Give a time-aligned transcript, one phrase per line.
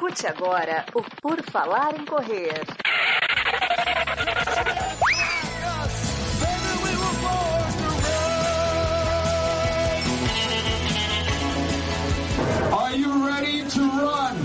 [0.00, 2.54] Escute agora o Por Falar em Correr.
[12.72, 14.36] Are you ready to run?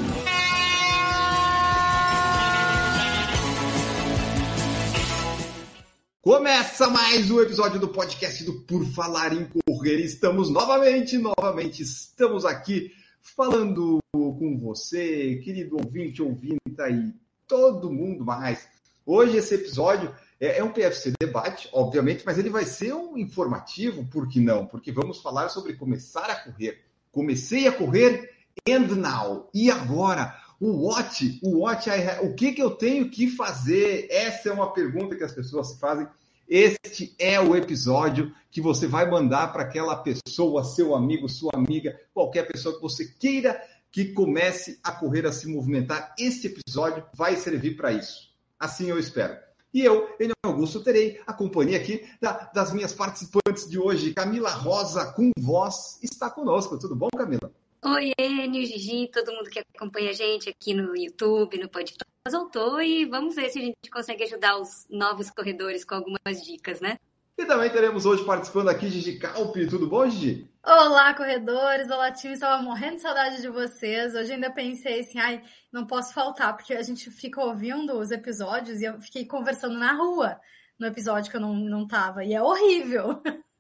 [6.21, 10.01] Começa mais um episódio do podcast do Por Falar em Correr.
[10.01, 12.91] Estamos novamente, novamente, estamos aqui
[13.33, 17.13] falando com você, querido ouvinte, ouvinta e
[17.47, 18.67] todo mundo mais.
[19.05, 24.05] Hoje esse episódio é, é um PFC debate, obviamente, mas ele vai ser um informativo,
[24.07, 24.65] por que não?
[24.65, 26.83] Porque vamos falar sobre começar a correr.
[27.11, 28.31] Comecei a correr
[28.69, 29.49] and now.
[29.53, 30.37] E agora?
[30.59, 31.39] O what?
[31.43, 34.07] O what I o que, que eu tenho que fazer?
[34.09, 36.07] Essa é uma pergunta que as pessoas fazem.
[36.47, 41.99] Este é o episódio que você vai mandar para aquela pessoa, seu amigo, sua amiga,
[42.13, 43.59] qualquer pessoa que você queira
[43.91, 46.13] que comece a correr, a se movimentar.
[46.19, 48.29] Este episódio vai servir para isso.
[48.59, 49.37] Assim eu espero.
[49.73, 54.13] E eu, Enio Augusto, terei a companhia aqui da, das minhas participantes de hoje.
[54.13, 56.77] Camila Rosa, com voz, está conosco.
[56.77, 57.51] Tudo bom, Camila?
[57.83, 62.14] Oi, Enio, Gigi, todo mundo que acompanha a gente aqui no YouTube, no podcast.
[62.31, 66.81] Voltou e vamos ver se a gente consegue ajudar os novos corredores com algumas dicas,
[66.81, 66.97] né?
[67.37, 69.67] E também teremos hoje participando aqui Gigi Calpi.
[69.67, 70.49] Tudo bom, Gigi?
[70.65, 71.91] Olá, corredores!
[71.91, 72.33] Olá, time!
[72.33, 74.15] Estava morrendo de saudade de vocês.
[74.15, 78.81] Hoje ainda pensei assim, ai, não posso faltar, porque a gente fica ouvindo os episódios
[78.81, 80.41] e eu fiquei conversando na rua
[80.79, 82.25] no episódio que eu não, não tava.
[82.25, 83.21] E é horrível.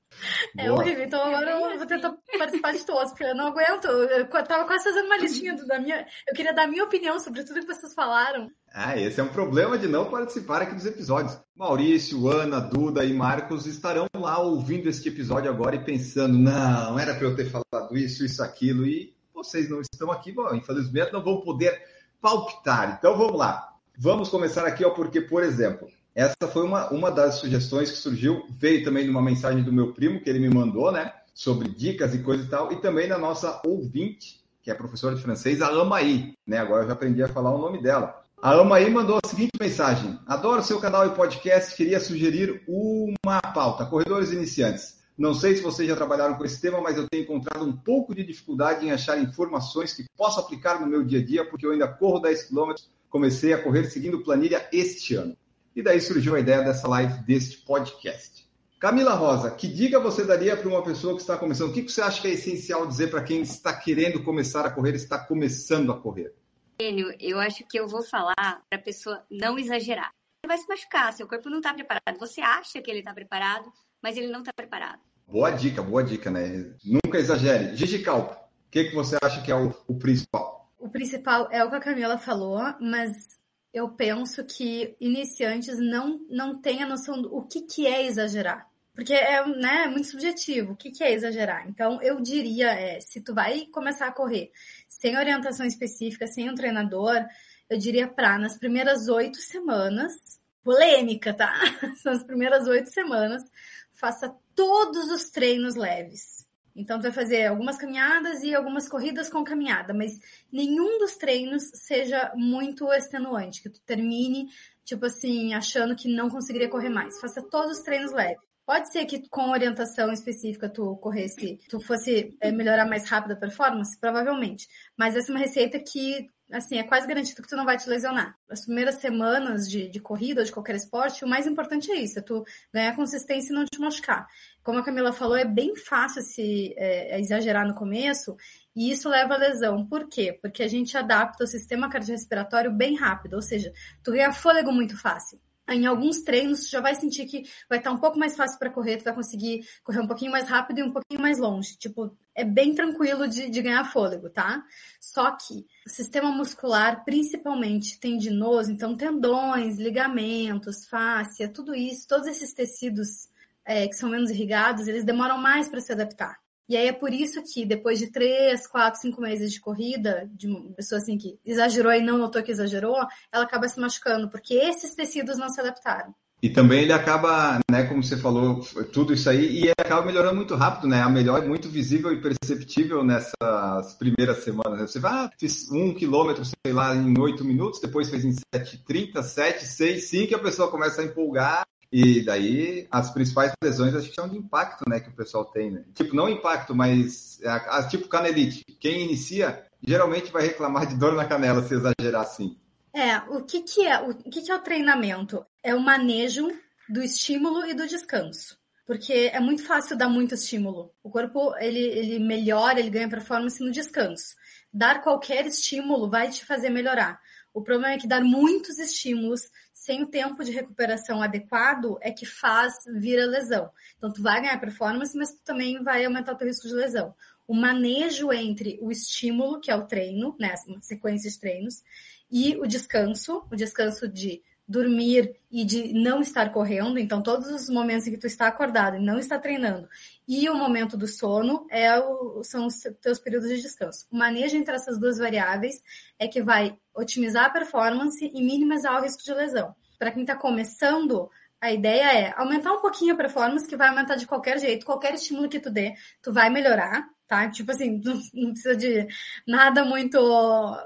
[0.57, 0.79] É Boa.
[0.79, 3.85] horrível, então agora eu vou tentar participar de todos, porque eu não aguento.
[3.85, 6.05] Eu tava quase fazendo uma listinha da minha.
[6.27, 8.49] Eu queria dar a minha opinião sobre tudo que vocês falaram.
[8.73, 11.39] Ah, esse é um problema de não participar aqui dos episódios.
[11.55, 17.15] Maurício, Ana, Duda e Marcos estarão lá ouvindo este episódio agora e pensando: não, era
[17.15, 21.23] para eu ter falado isso, isso, aquilo, e vocês não estão aqui, bom, infelizmente não
[21.23, 21.81] vão poder
[22.21, 22.97] palpitar.
[22.97, 23.69] Então vamos lá.
[23.97, 28.45] Vamos começar aqui, ó, porque, por exemplo, essa foi uma, uma das sugestões que surgiu,
[28.49, 31.11] veio também de uma mensagem do meu primo, que ele me mandou, né?
[31.33, 35.21] Sobre dicas e coisa e tal, e também da nossa ouvinte, que é professora de
[35.21, 36.57] francês, a Amaí, né?
[36.57, 38.23] Agora eu já aprendi a falar o nome dela.
[38.41, 43.85] A Amaí mandou a seguinte mensagem: Adoro seu canal e podcast, queria sugerir uma pauta,
[43.85, 44.95] corredores iniciantes.
[45.17, 48.15] Não sei se vocês já trabalharam com esse tema, mas eu tenho encontrado um pouco
[48.15, 51.71] de dificuldade em achar informações que posso aplicar no meu dia a dia, porque eu
[51.71, 55.35] ainda corro 10 quilômetros, comecei a correr seguindo planilha este ano.
[55.75, 58.47] E daí surgiu a ideia dessa live, deste podcast.
[58.79, 61.69] Camila Rosa, que dica você daria para uma pessoa que está começando?
[61.69, 64.95] O que você acha que é essencial dizer para quem está querendo começar a correr,
[64.95, 66.33] está começando a correr?
[66.79, 68.35] Enio, eu acho que eu vou falar
[68.69, 70.11] para a pessoa não exagerar.
[70.11, 72.19] Você vai se machucar, seu corpo não está preparado.
[72.19, 73.69] Você acha que ele está preparado,
[74.01, 75.01] mas ele não está preparado.
[75.27, 76.73] Boa dica, boa dica, né?
[76.85, 77.75] Nunca exagere.
[77.75, 80.71] Gigi Calpo, o que, que você acha que é o, o principal?
[80.79, 83.39] O principal é o que a Camila falou, mas
[83.75, 88.65] eu penso que iniciantes não, não têm a noção do o que, que é exagerar.
[88.93, 90.71] Porque é né, muito subjetivo.
[90.71, 91.67] O que, que é exagerar?
[91.67, 94.49] Então, eu diria, é, se tu vai começar a correr
[94.87, 97.25] sem orientação específica, sem um treinador,
[97.69, 101.53] eu diria para nas primeiras oito semanas, polêmica, tá?
[102.05, 103.43] Nas primeiras oito semanas,
[103.91, 106.44] faça todos os treinos leves.
[106.75, 110.19] Então, tu vai fazer algumas caminhadas e algumas corridas com caminhada, mas
[110.51, 114.49] nenhum dos treinos seja muito extenuante, que tu termine,
[114.83, 117.19] tipo assim, achando que não conseguiria correr mais.
[117.21, 118.43] Faça todos os treinos leves.
[118.65, 123.35] Pode ser que com orientação específica tu corresse, tu fosse é, melhorar mais rápido a
[123.35, 124.67] performance, provavelmente.
[124.97, 127.89] Mas essa é uma receita que, assim, é quase garantido que tu não vai te
[127.89, 128.37] lesionar.
[128.49, 132.19] As primeiras semanas de, de corrida ou de qualquer esporte, o mais importante é isso,
[132.19, 134.27] é tu ganhar consistência e não te machucar.
[134.63, 138.35] Como a Camila falou, é bem fácil se é, exagerar no começo
[138.75, 139.85] e isso leva a lesão.
[139.85, 140.37] Por quê?
[140.41, 143.71] Porque a gente adapta o sistema cardiorrespiratório bem rápido, ou seja,
[144.03, 145.39] tu ganha fôlego muito fácil
[145.69, 148.69] em alguns treinos tu já vai sentir que vai estar um pouco mais fácil para
[148.69, 151.75] correr, tu vai conseguir correr um pouquinho mais rápido e um pouquinho mais longe.
[151.77, 154.63] Tipo, é bem tranquilo de, de ganhar fôlego, tá?
[154.99, 162.53] Só que o sistema muscular, principalmente tendinoso, então tendões, ligamentos, fáscia, tudo isso, todos esses
[162.53, 163.29] tecidos
[163.63, 166.44] é, que são menos irrigados, eles demoram mais para se adaptar.
[166.67, 170.47] E aí é por isso que depois de três, quatro, cinco meses de corrida, de
[170.47, 172.97] uma pessoa assim que exagerou e não notou que exagerou,
[173.31, 176.13] ela acaba se machucando, porque esses tecidos não se adaptaram.
[176.41, 178.59] E também ele acaba, né, como você falou,
[178.91, 181.01] tudo isso aí, e acaba melhorando muito rápido, né?
[181.01, 184.79] A melhor é muito visível e perceptível nessas primeiras semanas.
[184.79, 184.87] Né?
[184.87, 189.23] Você vai, ah, fiz um quilômetro, sei lá, em oito minutos, depois fez em 7,30,
[189.23, 191.63] 7, 6, 5, e a pessoa começa a empolgar
[191.97, 195.71] E daí as principais lesões acho que são de impacto, né, que o pessoal tem,
[195.71, 195.85] né?
[195.93, 198.65] Tipo, não impacto, mas a, tipo canelite.
[198.81, 202.59] Quem inicia geralmente vai reclamar de dor na canela se exagerar assim.
[202.93, 205.45] É, o que, que é o que, que é o treinamento?
[205.63, 206.49] É o manejo
[206.89, 208.57] do estímulo e do descanso.
[208.85, 210.91] Porque é muito fácil dar muito estímulo.
[211.01, 214.35] O corpo ele, ele melhora, ele ganha performance no descanso.
[214.73, 217.21] Dar qualquer estímulo vai te fazer melhorar.
[217.55, 222.25] O problema é que dar muitos estímulos sem o tempo de recuperação adequado é que
[222.25, 223.71] faz vir a lesão.
[223.97, 227.15] Então, tu vai ganhar performance, mas tu também vai aumentar o teu risco de lesão.
[227.47, 231.81] O manejo entre o estímulo, que é o treino, né, uma sequência de treinos,
[232.29, 237.69] e o descanso, o descanso de dormir e de não estar correndo, então todos os
[237.69, 239.87] momentos em que tu está acordado e não está treinando,
[240.27, 244.05] e o momento do sono é o, são os teus períodos de descanso.
[244.11, 245.81] O manejo entre essas duas variáveis
[246.17, 249.75] é que vai otimizar a performance e minimizar o risco de lesão.
[249.99, 251.29] Para quem está começando,
[251.61, 255.13] a ideia é aumentar um pouquinho a performance, que vai aumentar de qualquer jeito, qualquer
[255.13, 257.49] estímulo que tu dê, tu vai melhorar, tá?
[257.49, 258.01] Tipo assim,
[258.33, 259.07] não, precisa de
[259.47, 260.17] nada muito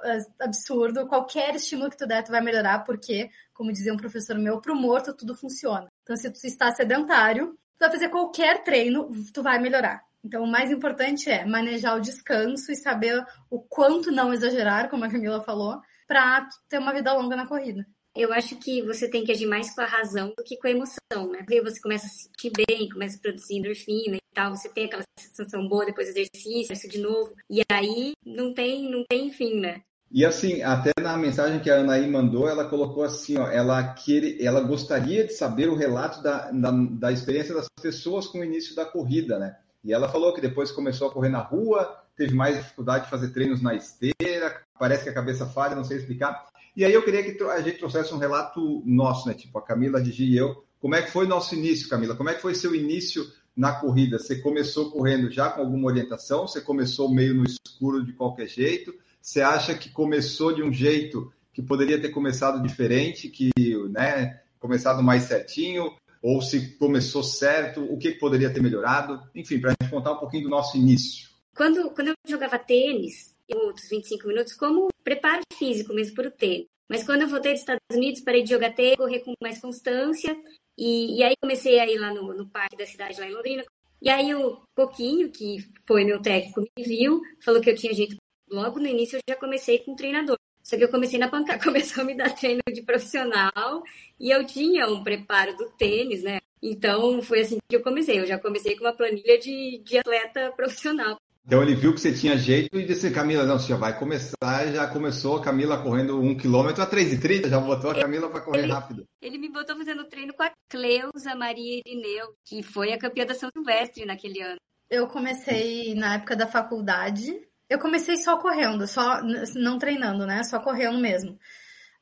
[0.03, 1.07] é, absurdo.
[1.07, 4.75] Qualquer estímulo que tu der, tu vai melhorar, porque, como dizia um professor meu, pro
[4.75, 5.87] morto tudo funciona.
[6.03, 10.03] Então, se tu está sedentário, tu vai fazer qualquer treino, tu vai melhorar.
[10.23, 15.05] Então, o mais importante é manejar o descanso e saber o quanto não exagerar, como
[15.05, 17.87] a Camila falou, para ter uma vida longa na corrida.
[18.13, 20.71] Eu acho que você tem que agir mais com a razão do que com a
[20.71, 21.37] emoção, né?
[21.39, 24.85] Porque você começa a se sentir bem, começa a produzir endorfina e tal, você tem
[24.85, 29.31] aquela sensação boa depois do exercício, isso de novo, e aí não tem, não tem
[29.31, 29.81] fim, né?
[30.11, 34.41] E assim, até na mensagem que a Anaí mandou, ela colocou assim, ó, ela, quer,
[34.41, 38.75] ela gostaria de saber o relato da, da, da experiência das pessoas com o início
[38.75, 39.55] da corrida, né?
[39.83, 43.29] E ela falou que depois começou a correr na rua, teve mais dificuldade de fazer
[43.29, 46.43] treinos na esteira, parece que a cabeça falha, não sei explicar.
[46.75, 49.35] E aí eu queria que a gente trouxesse um relato nosso, né?
[49.35, 50.63] Tipo, a Camila, a Gigi e eu.
[50.79, 52.15] Como é que foi nosso início, Camila?
[52.15, 53.25] Como é que foi seu início
[53.55, 54.17] na corrida?
[54.17, 56.47] Você começou correndo já com alguma orientação?
[56.47, 58.93] Você começou meio no escuro de qualquer jeito?
[59.21, 63.51] Você acha que começou de um jeito que poderia ter começado diferente, que,
[63.89, 65.95] né, começado mais certinho?
[66.21, 69.21] Ou se começou certo, o que poderia ter melhorado?
[69.33, 71.29] Enfim, para a gente contar um pouquinho do nosso início.
[71.55, 76.67] Quando, quando eu jogava tênis, outros 25 minutos, como preparo físico mesmo para o tênis.
[76.89, 80.35] Mas quando eu voltei dos Estados Unidos, parei de jogar tênis, correr com mais constância.
[80.77, 83.63] E, e aí comecei a ir lá no, no parque da cidade, lá em Londrina.
[84.01, 88.15] E aí o Coquinho, que foi meu técnico, me viu, falou que eu tinha jeito.
[88.49, 90.37] Logo no início eu já comecei com um treinador.
[90.63, 93.83] Só que eu comecei na pancada, começou a me dar treino de profissional
[94.19, 96.39] e eu tinha um preparo do tênis, né?
[96.61, 98.19] Então foi assim que eu comecei.
[98.19, 101.17] Eu já comecei com uma planilha de, de atleta profissional.
[101.49, 104.67] Então ele viu que você tinha jeito e disse, Camila, não, você já vai começar,
[104.71, 108.63] já começou a Camila correndo um quilômetro a 3,30, já botou a Camila para correr
[108.63, 109.03] ele, rápido.
[109.19, 113.33] Ele me botou fazendo treino com a Cleusa Maria Irineu, que foi a campeã da
[113.33, 114.59] São Silvestre naquele ano.
[114.91, 119.21] Eu comecei na época da faculdade, eu comecei só correndo, só
[119.55, 120.43] não treinando, né?
[120.43, 121.39] Só correndo mesmo.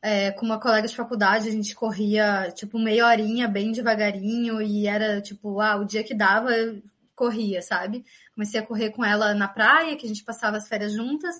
[0.02, 4.88] É, com uma colega de faculdade, a gente corria tipo meia horinha, bem devagarinho, e
[4.88, 6.82] era tipo, ah, o dia que dava, eu
[7.16, 8.06] corria, sabe?
[8.36, 11.36] Comecei a correr com ela na praia, que a gente passava as férias juntas.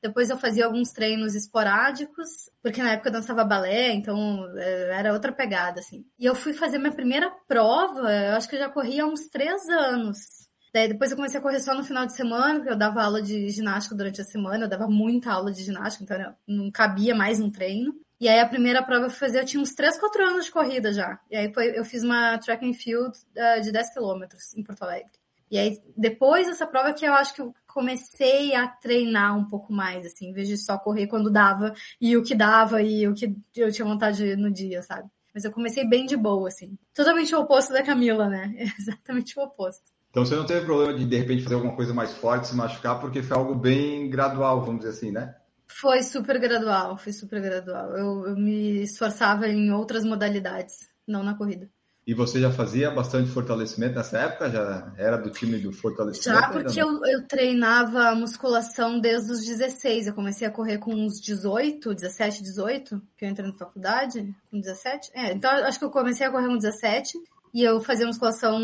[0.00, 5.12] Depois eu fazia alguns treinos esporádicos, porque na época eu dançava balé, então é, era
[5.12, 6.04] outra pegada, assim.
[6.18, 9.26] E eu fui fazer minha primeira prova, eu acho que eu já corria há uns
[9.28, 10.41] três anos.
[10.72, 13.20] Daí depois eu comecei a correr só no final de semana, porque eu dava aula
[13.20, 17.40] de ginástica durante a semana, eu dava muita aula de ginástica, então não cabia mais
[17.40, 17.94] um treino.
[18.18, 20.52] E aí a primeira prova eu fui fazer, eu tinha uns 3, 4 anos de
[20.52, 21.18] corrida já.
[21.30, 24.82] E aí foi, eu fiz uma track and field uh, de 10 quilômetros em Porto
[24.84, 25.10] Alegre.
[25.50, 29.70] E aí, depois dessa prova que eu acho que eu comecei a treinar um pouco
[29.70, 33.12] mais, assim, em vez de só correr quando dava, e o que dava, e o
[33.12, 35.10] que eu tinha vontade no dia, sabe?
[35.34, 36.78] Mas eu comecei bem de boa, assim.
[36.94, 38.54] Totalmente o oposto da Camila, né?
[38.78, 39.90] exatamente o oposto.
[40.12, 43.00] Então você não teve problema de, de repente, fazer alguma coisa mais forte, se machucar,
[43.00, 45.34] porque foi algo bem gradual, vamos dizer assim, né?
[45.66, 47.96] Foi super gradual, foi super gradual.
[47.96, 50.74] Eu, eu me esforçava em outras modalidades,
[51.08, 51.66] não na corrida.
[52.06, 54.50] E você já fazia bastante fortalecimento nessa época?
[54.50, 56.40] Já era do time do fortalecimento?
[56.40, 60.08] Já, porque eu, eu treinava musculação desde os 16.
[60.08, 64.60] Eu comecei a correr com uns 18, 17, 18, que eu entrei na faculdade, com
[64.60, 65.10] 17.
[65.14, 67.16] É, então acho que eu comecei a correr com 17
[67.52, 68.58] e eu fazia musculação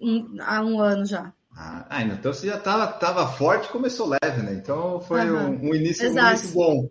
[0.00, 1.32] um, há um ano já.
[1.54, 4.54] Ah, então você já estava tava forte começou leve, né?
[4.54, 5.50] Então foi uhum.
[5.50, 6.88] um, um, início, um, início, bom.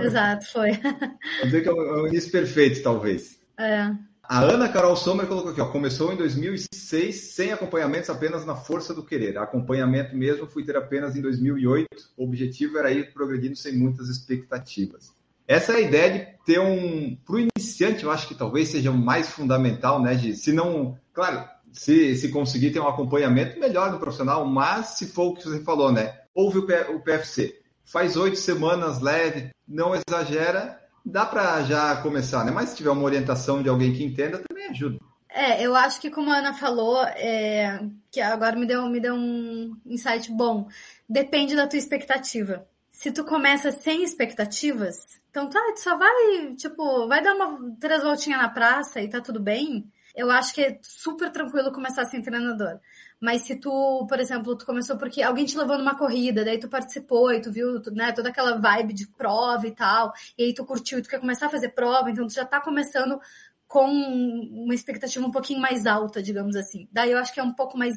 [0.00, 0.70] Exato, foi.
[1.42, 3.38] Dizer que é um, um início perfeito, talvez.
[3.58, 3.90] É.
[4.26, 8.94] A Ana Carol Sommer colocou aqui, ó, começou em 2006 sem acompanhamentos, apenas na força
[8.94, 9.36] do querer.
[9.36, 11.86] Acompanhamento mesmo fui ter apenas em 2008.
[12.16, 15.12] O objetivo era ir progredindo sem muitas expectativas.
[15.46, 17.16] Essa é a ideia de ter um.
[17.24, 20.14] Para o iniciante, eu acho que talvez seja mais fundamental, né?
[20.14, 20.98] De, se não.
[21.12, 25.44] Claro, se, se conseguir ter um acompanhamento, melhor no profissional, mas se for o que
[25.44, 26.14] você falou, né?
[26.34, 32.44] Houve o, P, o PFC, faz oito semanas leve, não exagera, dá para já começar,
[32.44, 32.50] né?
[32.50, 34.98] Mas se tiver uma orientação de alguém que entenda, também ajuda.
[35.28, 39.14] É, eu acho que como a Ana falou, é, que agora me deu, me deu
[39.14, 40.68] um insight bom.
[41.08, 42.64] Depende da tua expectativa.
[42.88, 44.94] Se tu começa sem expectativas,
[45.34, 49.20] então tá, tu só vai, tipo, vai dar uma três voltinhas na praça e tá
[49.20, 49.90] tudo bem.
[50.14, 52.78] Eu acho que é super tranquilo começar sem treinador.
[53.20, 56.68] Mas se tu, por exemplo, tu começou porque alguém te levou numa corrida, daí tu
[56.68, 60.64] participou e tu viu, né, toda aquela vibe de prova e tal, e aí tu
[60.64, 63.20] curtiu e tu quer começar a fazer prova, então tu já tá começando
[63.66, 66.88] com uma expectativa um pouquinho mais alta, digamos assim.
[66.92, 67.96] Daí eu acho que é um pouco mais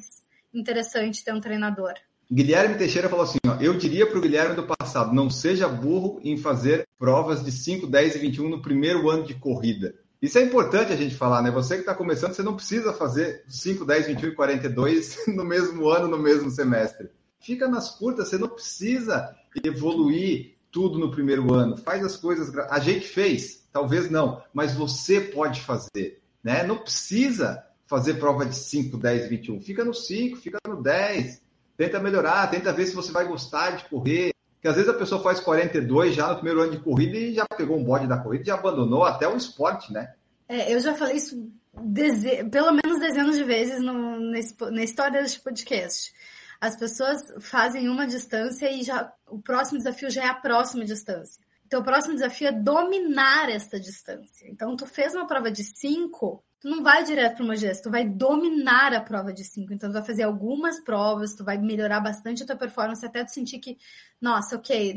[0.52, 1.94] interessante ter um treinador.
[2.32, 6.20] Guilherme Teixeira falou assim: ó, eu diria para o Guilherme do passado, não seja burro
[6.24, 9.96] em fazer provas de 5, 10 e 21 no primeiro ano de corrida.
[10.22, 11.52] Isso é importante a gente falar, né?
[11.52, 15.88] Você que está começando, você não precisa fazer 5, 10, 21 e 42 no mesmo
[15.90, 17.10] ano, no mesmo semestre.
[17.40, 21.78] Fica nas curtas, você não precisa evoluir tudo no primeiro ano.
[21.78, 22.56] Faz as coisas.
[22.70, 26.20] A gente fez, talvez não, mas você pode fazer.
[26.44, 26.64] Né?
[26.64, 29.62] Não precisa fazer prova de 5, 10, 21.
[29.62, 31.42] Fica no 5, fica no 10.
[31.78, 34.34] Tenta melhorar, tenta ver se você vai gostar de correr.
[34.56, 37.46] Porque às vezes a pessoa faz 42 já no primeiro ano de corrida e já
[37.46, 40.14] pegou um bode da corrida e já abandonou até o esporte, né?
[40.50, 41.48] É, eu já falei isso
[41.80, 42.44] deze...
[42.46, 46.12] pelo menos dezenas de vezes no, nesse, na história deste podcast.
[46.60, 51.46] As pessoas fazem uma distância e já o próximo desafio já é a próxima distância.
[51.68, 54.48] Então, o próximo desafio é dominar essa distância.
[54.50, 57.92] Então, tu fez uma prova de 5, tu não vai direto para uma GS, tu
[57.92, 59.74] vai dominar a prova de 5.
[59.74, 63.32] Então, tu vai fazer algumas provas, tu vai melhorar bastante a tua performance até tu
[63.32, 63.78] sentir que,
[64.20, 64.96] nossa, ok,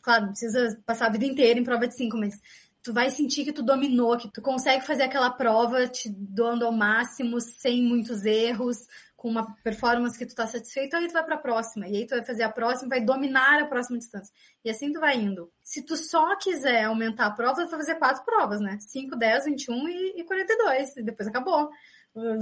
[0.00, 2.40] claro, não precisa passar a vida inteira em prova de 5, mas
[2.82, 6.72] tu vai sentir que tu dominou, que tu consegue fazer aquela prova te doando ao
[6.72, 8.78] máximo, sem muitos erros,
[9.22, 11.86] com uma performance que tu tá satisfeito, aí tu vai para a próxima.
[11.86, 14.34] E aí tu vai fazer a próxima, vai dominar a próxima distância.
[14.64, 15.48] E assim tu vai indo.
[15.62, 18.76] Se tu só quiser aumentar a prova, tu vai fazer quatro provas, né?
[18.80, 20.96] 5, 10, 21 e, e 42.
[20.96, 21.70] E depois acabou.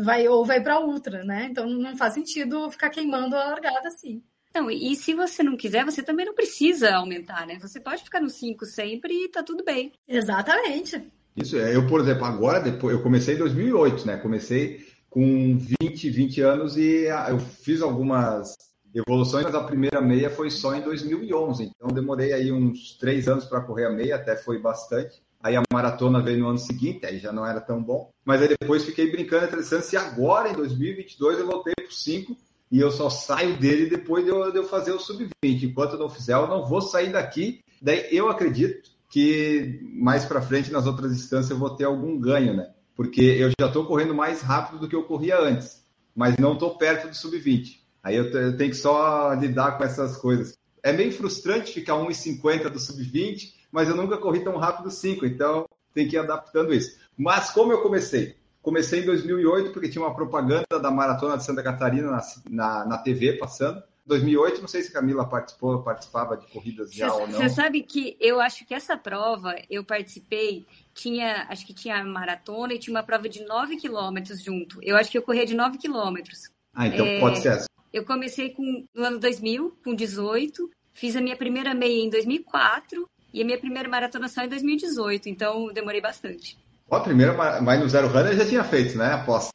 [0.03, 1.49] Vai, ou vai para ultra, né?
[1.51, 4.23] Então não faz sentido ficar queimando a largada assim.
[4.55, 7.59] Não, e se você não quiser, você também não precisa aumentar, né?
[7.61, 9.93] Você pode ficar no 5 sempre e tá tudo bem.
[10.09, 11.13] Exatamente.
[11.37, 11.77] Isso, é.
[11.77, 14.17] Eu, por exemplo, agora, depois, eu comecei em 2008, né?
[14.17, 18.57] Comecei com 20, 20 anos e eu fiz algumas
[18.95, 21.64] evoluções, mas a primeira meia foi só em 2011.
[21.64, 25.21] Então demorei aí uns três anos para correr a meia, até foi bastante.
[25.43, 28.11] Aí a maratona veio no ano seguinte, aí já não era tão bom.
[28.25, 32.37] Mas aí depois fiquei brincando entre distância e agora, em 2022, eu voltei para 5
[32.71, 35.64] e eu só saio dele depois de eu, de eu fazer o sub-20.
[35.64, 37.64] Enquanto eu não fizer, eu não vou sair daqui.
[37.81, 42.55] Daí eu acredito que mais para frente, nas outras distâncias, eu vou ter algum ganho,
[42.55, 42.71] né?
[42.97, 46.77] Porque eu já estou correndo mais rápido do que eu corria antes, mas não estou
[46.77, 47.81] perto do sub-20.
[48.03, 50.59] Aí eu, tenho que só lidar com essas coisas.
[50.83, 55.67] É meio frustrante ficar 1,50 do sub-20, mas eu nunca corri tão rápido 5, então
[55.95, 56.99] tem que ir adaptando isso.
[57.17, 58.37] Mas como eu comecei?
[58.63, 62.99] Comecei em 2008 porque tinha uma propaganda da Maratona de Santa Catarina na, na, na
[62.99, 63.83] TV passando.
[64.07, 67.39] 2008, não sei se Camila participou, participava de corridas já cê, ou não.
[67.39, 72.75] Você sabe que eu acho que essa prova eu participei, tinha, acho que tinha maratona
[72.75, 74.79] e tinha uma prova de 9 quilômetros junto.
[74.83, 76.51] Eu acho que eu corria de 9 quilômetros.
[76.75, 77.67] Ah, então é, pode ser essa.
[77.93, 83.09] Eu comecei com, no ano 2000, com 18, fiz a minha primeira meia em 2004
[83.33, 86.59] e a minha primeira maratona só em 2018, então demorei bastante.
[86.89, 89.13] Ó, a primeira, mas no Zero Runner já tinha feito, né?
[89.13, 89.51] Aposto.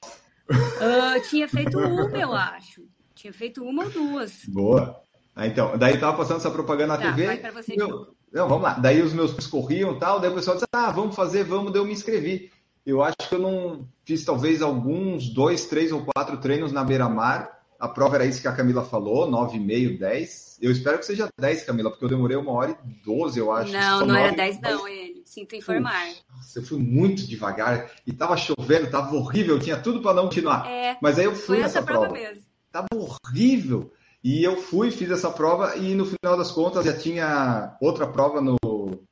[0.50, 2.84] Uh, tinha feito uma, eu acho.
[3.14, 4.46] Tinha feito uma ou duas.
[4.48, 5.02] Boa.
[5.36, 7.26] Ah, então, daí tava passando essa propaganda na tá, TV.
[7.26, 8.16] Vai pra você meu...
[8.36, 8.74] Não, vamos lá.
[8.74, 11.82] Daí os meus corriam e tal, daí o pessoal disse, ah, vamos fazer, vamos, daí
[11.82, 12.52] eu me inscrevi.
[12.86, 17.62] Eu acho que eu não fiz talvez alguns dois, três ou quatro treinos na beira-mar.
[17.80, 20.60] A prova era isso que a Camila falou, nove e meio, dez.
[20.62, 23.72] Eu espero que seja dez, Camila, porque eu demorei uma hora e doze, eu acho.
[23.72, 25.24] Não, não 9, era dez, não, ele.
[25.24, 26.06] Sinto informar.
[26.30, 30.68] Nossa, eu fui muito devagar e tava chovendo, tava horrível, tinha tudo para não continuar.
[30.70, 32.08] É, Mas aí eu fui nessa prova.
[32.08, 32.22] prova.
[32.22, 32.44] Mesmo.
[32.70, 33.94] Tava horrível.
[34.26, 38.42] E eu fui, fiz essa prova e no final das contas já tinha outra prova
[38.42, 38.58] no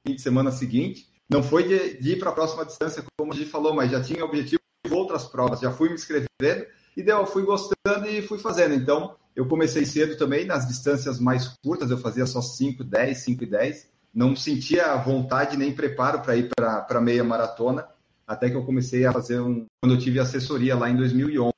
[0.04, 1.08] fim de semana seguinte.
[1.30, 4.02] Não foi de, de ir para a próxima distância, como a gente falou, mas já
[4.02, 5.60] tinha objetivo de outras provas.
[5.60, 6.66] Já fui me inscrevendo
[6.98, 8.74] e daí eu fui gostando e fui fazendo.
[8.74, 13.44] Então, eu comecei cedo também, nas distâncias mais curtas, eu fazia só 5, 10, 5
[13.44, 13.90] e 10.
[14.12, 17.88] Não sentia vontade nem preparo para ir para meia maratona,
[18.26, 19.68] até que eu comecei a fazer um.
[19.80, 21.54] quando eu tive assessoria lá em 2011.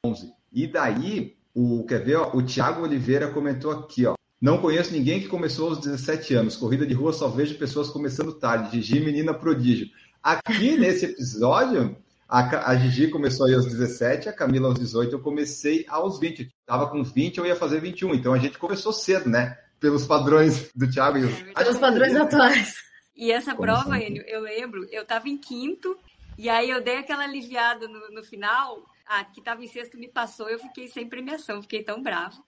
[0.51, 4.15] E daí o, quer ver, ó, o Thiago Oliveira comentou aqui, ó.
[4.41, 6.57] Não conheço ninguém que começou aos 17 anos.
[6.57, 8.81] Corrida de rua só vejo pessoas começando tarde.
[8.81, 9.87] Gigi, menina prodígio.
[10.21, 11.95] Aqui nesse episódio,
[12.27, 16.41] a, a Gigi começou aí aos 17, a Camila aos 18, eu comecei aos 20.
[16.41, 18.13] Eu tava com 20, eu ia fazer 21.
[18.13, 19.57] Então a gente começou cedo, né?
[19.79, 21.17] Pelos padrões do Thiago.
[21.17, 22.75] E é, pelos padrões atuais.
[23.15, 25.97] E essa prova, Enio, eu lembro, eu tava em quinto,
[26.37, 30.07] e aí eu dei aquela aliviada no, no final, a que tava em sexto me
[30.07, 32.43] passou, eu fiquei sem premiação, fiquei tão bravo.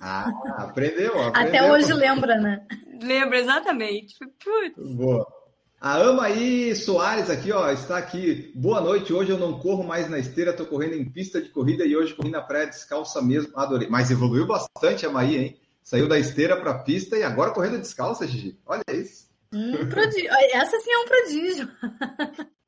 [0.00, 1.32] Ah, aprendeu, aprendeu.
[1.34, 2.66] Até hoje lembra, né?
[3.02, 4.14] Lembra, exatamente.
[4.18, 4.94] Putz.
[4.94, 5.26] Boa.
[5.80, 8.52] A Amaí Soares aqui, ó, está aqui.
[8.54, 9.12] Boa noite.
[9.12, 12.14] Hoje eu não corro mais na esteira, tô correndo em pista de corrida e hoje
[12.14, 13.52] corri na praia descalça mesmo.
[13.56, 13.88] Adorei.
[13.88, 15.60] Mas evoluiu bastante a Amaí, hein?
[15.82, 18.58] Saiu da esteira para a pista e agora correndo descalça, Gigi.
[18.66, 19.28] Olha isso.
[19.52, 20.30] Um prodígio.
[20.52, 21.68] Essa sim é um prodígio.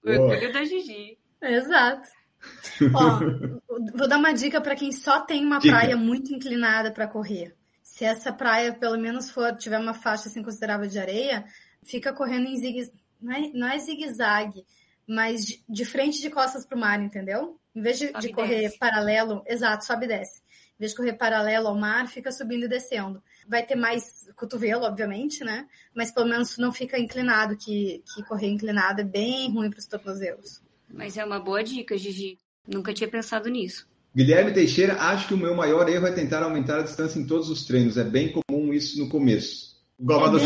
[0.05, 1.19] Orgulho da Gigi.
[1.43, 2.09] Exato.
[2.95, 3.21] Ó,
[3.95, 5.75] vou dar uma dica para quem só tem uma dica.
[5.75, 7.55] praia muito inclinada para correr.
[7.83, 11.45] Se essa praia pelo menos for tiver uma faixa assim considerável de areia,
[11.83, 14.65] fica correndo em zigue, não é, não é zigue-zague,
[15.07, 17.59] mas de, de, frente de costas para o mar, entendeu?
[17.75, 20.41] Em vez de, de correr paralelo, exato, sobe e desce.
[20.41, 23.23] Em vez de correr paralelo ao mar, fica subindo e descendo.
[23.47, 25.67] Vai ter mais cotovelo, obviamente, né?
[25.95, 29.87] Mas pelo menos não fica inclinado, que, que correr inclinado é bem ruim para os
[29.87, 30.63] tornozelos.
[30.93, 32.39] Mas é uma boa dica, Gigi.
[32.67, 33.89] Nunca tinha pensado nisso.
[34.15, 37.49] Guilherme Teixeira, acho que o meu maior erro é tentar aumentar a distância em todos
[37.49, 37.97] os treinos.
[37.97, 39.77] É bem comum isso no começo.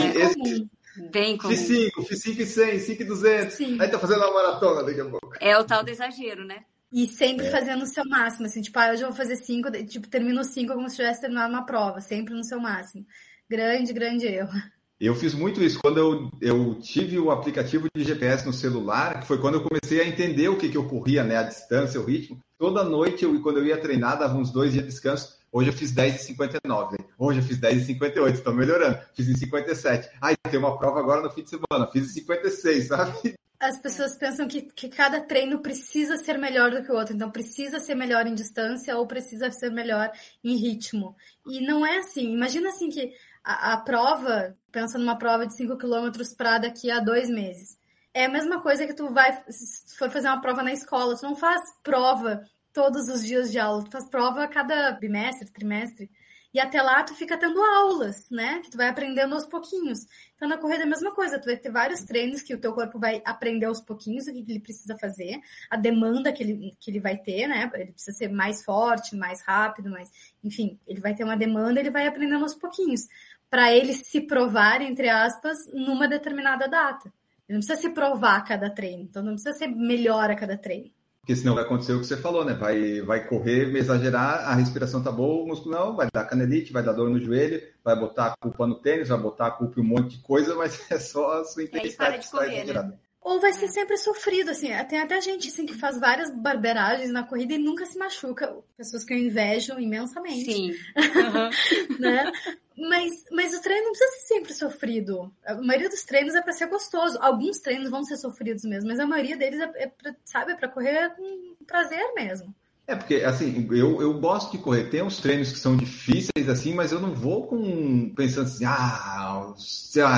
[0.04, 0.68] é bem comum.
[1.10, 1.50] Bem comum.
[1.54, 3.54] Fiz 5, fiz 5 e 100, 5 e 200.
[3.54, 3.80] Sim.
[3.80, 5.32] Aí tá fazendo uma maratona daqui a pouco.
[5.40, 6.64] É o tal do exagero, né?
[6.92, 7.50] E sempre é.
[7.50, 10.72] fazendo o seu máximo, assim, tipo, ah, hoje eu vou fazer 5, tipo, termino 5
[10.72, 13.04] como se tivesse terminado uma prova, sempre no seu máximo.
[13.50, 14.52] Grande, grande erro.
[15.00, 19.26] Eu fiz muito isso quando eu, eu tive o aplicativo de GPS no celular, que
[19.26, 21.36] foi quando eu comecei a entender o que, que ocorria, né?
[21.36, 22.38] A distância, o ritmo.
[22.58, 25.36] Toda noite, eu, quando eu ia treinar, dava uns dois dias de descanso.
[25.50, 26.96] Hoje eu fiz 10 e 59.
[27.18, 28.98] Hoje eu fiz 10 e 58, estou melhorando.
[29.14, 30.10] Fiz em 57.
[30.20, 31.90] Aí tem uma prova agora no fim de semana.
[31.92, 33.34] Fiz em 56, sabe?
[33.60, 37.14] As pessoas pensam que, que cada treino precisa ser melhor do que o outro.
[37.14, 40.10] Então, precisa ser melhor em distância ou precisa ser melhor
[40.42, 41.16] em ritmo.
[41.46, 42.32] E não é assim.
[42.32, 43.12] Imagina assim que
[43.44, 47.78] a, prova, pensa numa prova de 5 km para daqui a dois meses.
[48.14, 51.24] É a mesma coisa que tu vai, se for fazer uma prova na escola, tu
[51.24, 56.10] não faz prova todos os dias de aula, tu faz prova a cada bimestre, trimestre.
[56.54, 58.60] E até lá tu fica tendo aulas, né?
[58.60, 60.06] Que tu vai aprendendo aos pouquinhos.
[60.36, 62.72] Então na corrida é a mesma coisa, tu vai ter vários treinos que o teu
[62.72, 66.92] corpo vai aprender aos pouquinhos o que ele precisa fazer, a demanda que ele, que
[66.92, 67.68] ele vai ter, né?
[67.74, 70.08] Ele precisa ser mais forte, mais rápido, mais.
[70.44, 73.08] Enfim, ele vai ter uma demanda, ele vai aprendendo aos pouquinhos
[73.54, 77.08] para ele se provar, entre aspas, numa determinada data.
[77.48, 80.58] Ele não precisa se provar a cada treino, então não precisa ser melhor a cada
[80.58, 80.90] treino.
[81.20, 82.52] Porque senão vai acontecer o que você falou, né?
[82.54, 86.82] Vai, vai correr, exagerar, a respiração tá boa, o músculo não, vai dar canelite, vai
[86.82, 89.84] dar dor no joelho, vai botar a culpa no tênis, vai botar a culpa em
[89.84, 92.88] um monte de coisa, mas é só a sua intensidade que está exagerada.
[92.88, 92.98] Né?
[93.24, 94.68] Ou vai ser sempre sofrido, assim.
[94.86, 98.54] Tem até gente assim, que faz várias barberagens na corrida e nunca se machuca.
[98.76, 100.52] Pessoas que eu invejo imensamente.
[100.52, 100.74] Sim.
[100.94, 101.98] Uhum.
[102.00, 102.30] né?
[102.76, 105.32] Mas, mas o treino não precisa ser sempre sofrido.
[105.46, 107.18] A maioria dos treinos é para ser gostoso.
[107.20, 110.56] Alguns treinos vão ser sofridos mesmo, mas a maioria deles é, é pra, sabe, é
[110.56, 112.54] para correr com prazer mesmo.
[112.86, 114.90] É, porque, assim, eu, eu gosto de correr.
[114.90, 119.54] Tem uns treinos que são difíceis, assim, mas eu não vou com pensando assim, ah,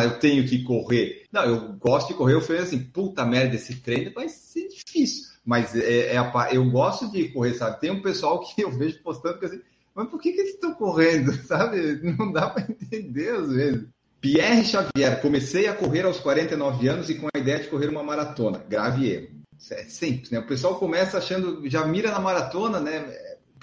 [0.02, 1.26] eu tenho que correr.
[1.30, 5.28] Não, eu gosto de correr, eu falei assim, puta merda, esse treino vai ser difícil.
[5.44, 7.80] Mas é, é a, eu gosto de correr, sabe?
[7.80, 9.60] Tem um pessoal que eu vejo postando que assim,
[9.96, 12.00] mas por que, que eles estão correndo, sabe?
[12.02, 13.86] Não dá para entender às vezes.
[14.20, 18.02] Pierre Xavier, comecei a correr aos 49 anos e com a ideia de correr uma
[18.02, 18.58] maratona.
[18.68, 19.36] Grave erro.
[19.70, 20.38] É simples, né?
[20.38, 23.06] O pessoal começa achando, já mira na maratona, né?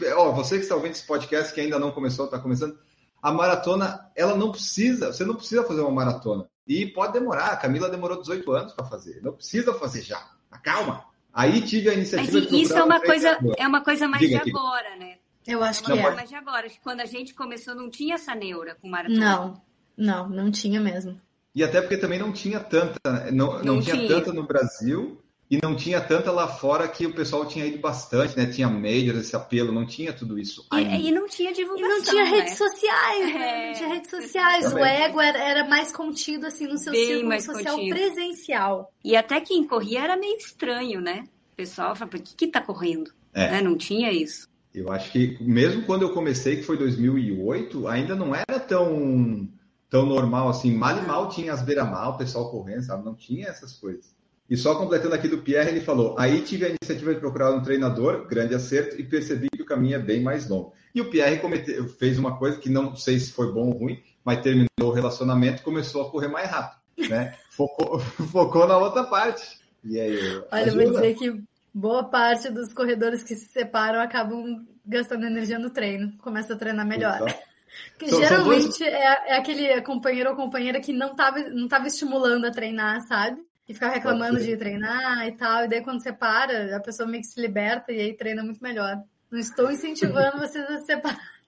[0.02, 2.78] É, ó, você que está ouvindo esse podcast que ainda não começou, está começando,
[3.22, 6.48] a maratona, ela não precisa, você não precisa fazer uma maratona.
[6.68, 10.26] E pode demorar, a Camila demorou 18 anos para fazer, não precisa fazer já.
[10.64, 11.06] Calma.
[11.34, 14.50] Aí tive a iniciativa Mas isso é uma coisa, é uma coisa mais Diga de
[14.50, 15.18] agora, né?
[15.48, 16.16] Eu acho que não, é.
[16.16, 19.20] Mas de agora, quando a gente começou não tinha essa neura com maratona.
[19.20, 19.62] Não,
[19.98, 21.20] não, não tinha mesmo.
[21.56, 25.22] E até porque também não tinha tanta, não, não, não tinha, tinha tanta no Brasil
[25.54, 28.48] e não tinha tanta lá fora que o pessoal tinha ido bastante, né?
[28.48, 30.66] Tinha majors, esse apelo, não tinha tudo isso.
[30.74, 31.92] E, e não tinha divulgação.
[31.92, 32.30] E não tinha né?
[32.32, 33.68] redes sociais, né?
[33.68, 34.66] Não tinha redes sociais.
[34.66, 34.82] Também.
[34.82, 37.96] O ego era, era, mais contido, assim, no seu Bem círculo social contido.
[37.96, 38.92] presencial.
[39.04, 41.26] E até quem corria era meio estranho, né?
[41.54, 43.14] O pessoal falava, por que que tá correndo?
[43.32, 43.52] É.
[43.52, 43.62] Né?
[43.62, 44.50] Não tinha isso.
[44.74, 49.48] Eu acho que mesmo quando eu comecei, que foi 2008, ainda não era tão,
[49.90, 50.76] tão normal assim.
[50.76, 53.06] Mal e mal tinha as beira-mal, o pessoal correndo, sabe?
[53.06, 54.14] Não tinha essas coisas.
[54.50, 57.62] E só completando aqui do Pierre, ele falou: aí tive a iniciativa de procurar um
[57.62, 60.74] treinador, grande acerto, e percebi que o caminho é bem mais longo.
[60.94, 64.02] E o Pierre cometeu, fez uma coisa que não sei se foi bom ou ruim,
[64.24, 67.36] mas terminou o relacionamento começou a correr mais rápido, né?
[67.52, 68.00] Focou,
[68.32, 69.60] focou na outra parte.
[69.84, 74.66] E aí, Olha, eu vou dizer que boa parte dos corredores que se separam acabam
[74.86, 77.16] gastando energia no treino, começa a treinar melhor.
[77.16, 77.28] Então,
[77.98, 82.46] que são, geralmente é, é, aquele companheiro ou companheira que não estava não tava estimulando
[82.46, 83.42] a treinar, sabe?
[83.68, 85.64] E ficar reclamando de treinar e tal.
[85.64, 88.62] E daí quando você para, a pessoa meio que se liberta e aí treina muito
[88.62, 89.02] melhor.
[89.32, 91.40] Não estou incentivando vocês a se separar,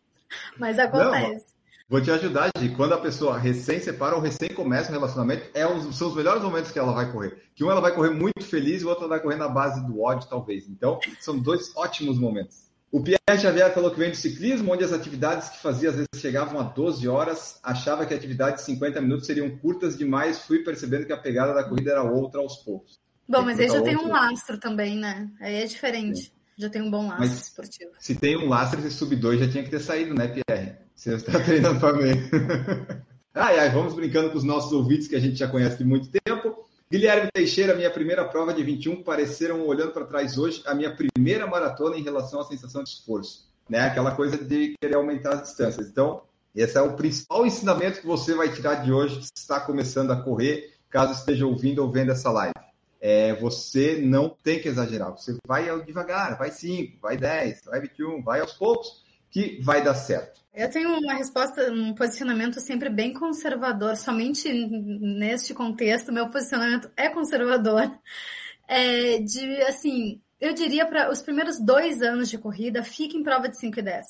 [0.58, 1.46] mas acontece.
[1.50, 1.55] Não,
[1.88, 2.70] vou te ajudar, Gi.
[2.76, 6.42] Quando a pessoa recém separa ou recém começa um relacionamento, é os, são os melhores
[6.42, 7.38] momentos que ela vai correr.
[7.54, 10.02] Que um ela vai correr muito feliz e o outro vai correr na base do
[10.02, 10.68] ódio, talvez.
[10.68, 12.66] Então, são dois ótimos momentos.
[12.92, 16.08] O Pierre Xavier falou que vem do ciclismo, onde as atividades que fazia às vezes
[16.16, 21.06] chegavam a 12 horas, achava que atividades de 50 minutos seriam curtas demais, fui percebendo
[21.06, 22.98] que a pegada da corrida era outra aos poucos.
[23.28, 25.30] Bom, mas aí já tem um lastro também, né?
[25.42, 26.32] Aí é diferente.
[26.58, 27.92] Já tem um bom lastro mas, esportivo.
[28.00, 30.85] Se tem um lastro, esse sub 2 já tinha que ter saído, né, Pierre?
[30.96, 32.14] Você está treinando mim.
[33.36, 36.10] ai, ai, vamos brincando com os nossos ouvintes que a gente já conhece de muito
[36.10, 36.66] tempo.
[36.90, 41.46] Guilherme Teixeira, minha primeira prova de 21, pareceram, olhando para trás hoje, a minha primeira
[41.46, 43.50] maratona em relação à sensação de esforço.
[43.70, 43.80] Né?
[43.80, 45.88] Aquela coisa de querer aumentar as distâncias.
[45.88, 46.22] Então,
[46.56, 50.22] esse é o principal ensinamento que você vai tirar de hoje, que está começando a
[50.22, 52.54] correr, caso esteja ouvindo ou vendo essa live.
[53.02, 55.12] É, você não tem que exagerar.
[55.12, 59.04] Você vai devagar, vai 5, vai 10, vai 21, vai aos poucos,
[59.36, 60.40] que vai dar certo.
[60.54, 63.98] Eu tenho uma resposta, um posicionamento sempre bem conservador.
[63.98, 67.92] Somente neste contexto, meu posicionamento é conservador.
[68.68, 73.48] É de, assim, eu diria para os primeiros dois anos de corrida, fique em prova
[73.48, 74.08] de 5 e 10.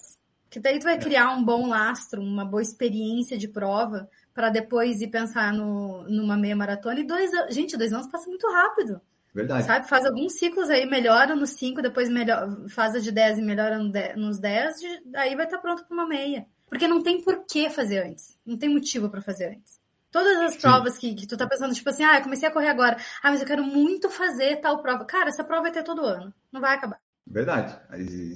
[0.49, 5.01] Que daí tu vai criar um bom lastro, uma boa experiência de prova, para depois
[5.01, 7.01] ir pensar no, numa meia maratona.
[7.01, 9.01] E dois gente, dois anos passa muito rápido.
[9.35, 9.65] Verdade.
[9.65, 9.89] Sabe?
[9.89, 13.77] Faz alguns ciclos aí, melhora nos 5, depois melhor, faz a de 10 e melhora
[14.15, 14.75] nos 10,
[15.13, 16.47] aí vai estar tá pronto para uma meia.
[16.69, 18.39] Porque não tem por que fazer antes.
[18.45, 19.77] Não tem motivo para fazer antes.
[20.09, 20.61] Todas as Sim.
[20.61, 22.95] provas que, que tu tá pensando, tipo assim, ah, eu comecei a correr agora.
[23.21, 25.03] Ah, mas eu quero muito fazer tal prova.
[25.03, 26.33] Cara, essa prova vai ter todo ano.
[26.49, 26.97] Não vai acabar.
[27.27, 27.77] Verdade.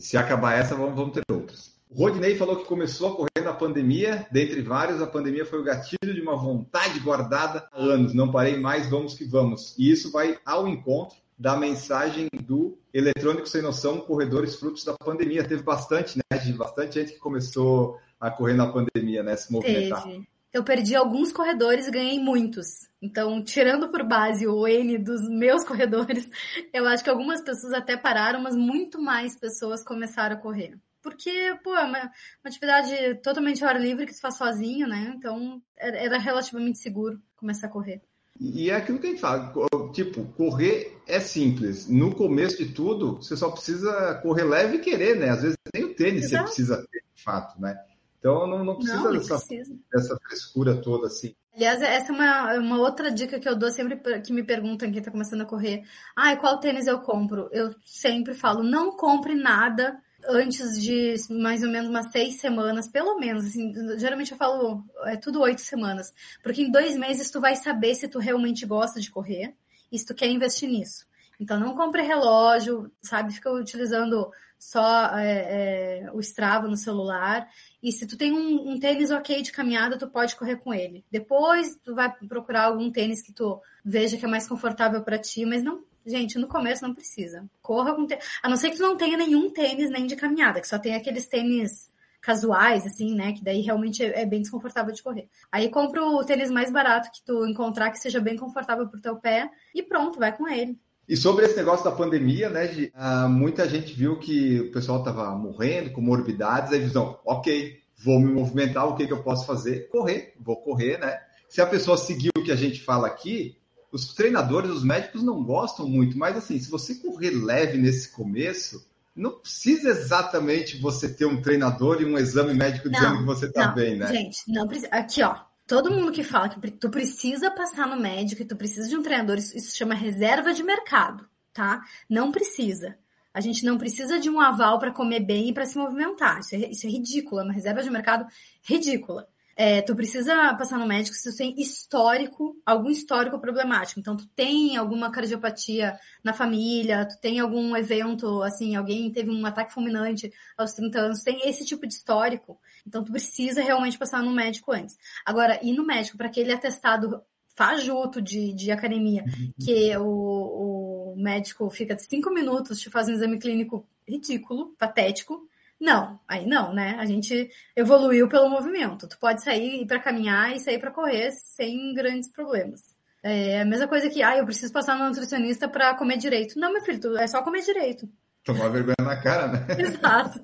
[0.02, 1.79] Se acabar essa, vamos, vamos ter outras.
[1.90, 5.64] O Rodney falou que começou a correr na pandemia, dentre vários, a pandemia foi o
[5.64, 8.14] gatilho de uma vontade guardada há anos.
[8.14, 9.74] Não parei mais, vamos que vamos.
[9.76, 15.44] E isso vai ao encontro da mensagem do Eletrônico Sem Noção, Corredores Frutos da Pandemia.
[15.44, 20.04] Teve bastante, né, de bastante gente que começou a correr na pandemia, né, se movimentar.
[20.04, 20.28] Teve.
[20.54, 22.88] Eu perdi alguns corredores e ganhei muitos.
[23.02, 26.30] Então, tirando por base o N dos meus corredores,
[26.72, 30.78] eu acho que algumas pessoas até pararam, mas muito mais pessoas começaram a correr.
[31.02, 32.12] Porque, pô, é uma, uma
[32.46, 35.14] atividade totalmente ao ar livre que se faz sozinho, né?
[35.16, 38.02] Então, era relativamente seguro começar a correr.
[38.40, 39.54] E é aquilo que a gente fala,
[39.92, 41.90] tipo, correr é simples.
[41.90, 45.30] No começo de tudo, você só precisa correr leve e querer, né?
[45.30, 46.48] Às vezes nem o tênis Exato.
[46.48, 47.78] você precisa ter, de fato, né?
[48.18, 49.78] Então não, não precisa, não, dessa, precisa.
[49.92, 51.34] dessa frescura toda assim.
[51.54, 55.00] Aliás, essa é uma, uma outra dica que eu dou sempre que me perguntam quem
[55.00, 55.84] está começando a correr.
[56.16, 57.50] Ah, qual tênis eu compro?
[57.52, 63.18] Eu sempre falo, não compre nada antes de mais ou menos umas seis semanas, pelo
[63.18, 63.46] menos.
[63.46, 66.14] Assim, geralmente eu falo, é tudo oito semanas.
[66.44, 69.56] Porque em dois meses tu vai saber se tu realmente gosta de correr
[69.92, 71.08] e se tu quer investir nisso.
[71.40, 73.34] Então não compre relógio, sabe?
[73.34, 77.48] Fica utilizando só é, é, o Strava no celular.
[77.82, 81.06] E se tu tem um, um, tênis ok de caminhada, tu pode correr com ele.
[81.10, 85.46] Depois tu vai procurar algum tênis que tu veja que é mais confortável para ti,
[85.46, 87.46] mas não Gente, no começo não precisa.
[87.62, 88.26] Corra com tênis.
[88.42, 90.96] A não ser que tu não tenha nenhum tênis nem de caminhada, que só tem
[90.96, 91.90] aqueles tênis
[92.22, 93.34] casuais, assim, né?
[93.34, 95.28] Que daí realmente é bem desconfortável de correr.
[95.52, 99.16] Aí compra o tênis mais barato que tu encontrar, que seja bem confortável pro teu
[99.16, 100.78] pé, e pronto, vai com ele.
[101.08, 105.00] E sobre esse negócio da pandemia, né, Gi, uh, muita gente viu que o pessoal
[105.00, 109.46] estava morrendo com morbidades, aí visão, ok, vou me movimentar, o que, que eu posso
[109.46, 109.90] fazer?
[109.90, 111.20] Correr, vou correr, né?
[111.48, 113.58] Se a pessoa seguir o que a gente fala aqui,
[113.92, 118.86] os treinadores, os médicos não gostam muito, mas assim, se você correr leve nesse começo,
[119.16, 123.68] não precisa exatamente você ter um treinador e um exame médico dizendo que você está
[123.68, 124.08] bem, né?
[124.08, 124.90] Gente, não precisa.
[124.92, 125.36] Aqui, ó.
[125.68, 129.04] Todo mundo que fala que tu precisa passar no médico e tu precisa de um
[129.04, 131.84] treinador, isso, isso chama reserva de mercado, tá?
[132.10, 132.98] Não precisa.
[133.32, 136.40] A gente não precisa de um aval para comer bem e para se movimentar.
[136.40, 138.26] Isso é, isso é ridículo, é uma reserva de mercado
[138.64, 139.28] ridícula
[139.62, 144.00] é, tu precisa passar no médico se tu tem histórico, algum histórico problemático.
[144.00, 149.46] Então, tu tem alguma cardiopatia na família, tu tem algum evento, assim, alguém teve um
[149.46, 152.58] ataque fulminante aos 30 anos, tem esse tipo de histórico.
[152.88, 154.98] Então, tu precisa realmente passar no médico antes.
[155.26, 157.22] Agora, ir no médico para aquele atestado
[157.54, 159.52] fajuto de, de academia, uhum.
[159.60, 165.50] que o, o médico fica de cinco minutos te fazendo um exame clínico ridículo, patético,
[165.80, 166.98] Não, aí não, né?
[167.00, 169.08] A gente evoluiu pelo movimento.
[169.08, 172.82] Tu pode sair para caminhar e sair para correr sem grandes problemas.
[173.24, 176.60] É a mesma coisa que, ah, eu preciso passar no nutricionista para comer direito.
[176.60, 178.10] Não, meu filho, tu, é só comer direito.
[178.44, 179.68] Tomar vergonha na cara, né?
[179.80, 180.42] Exato.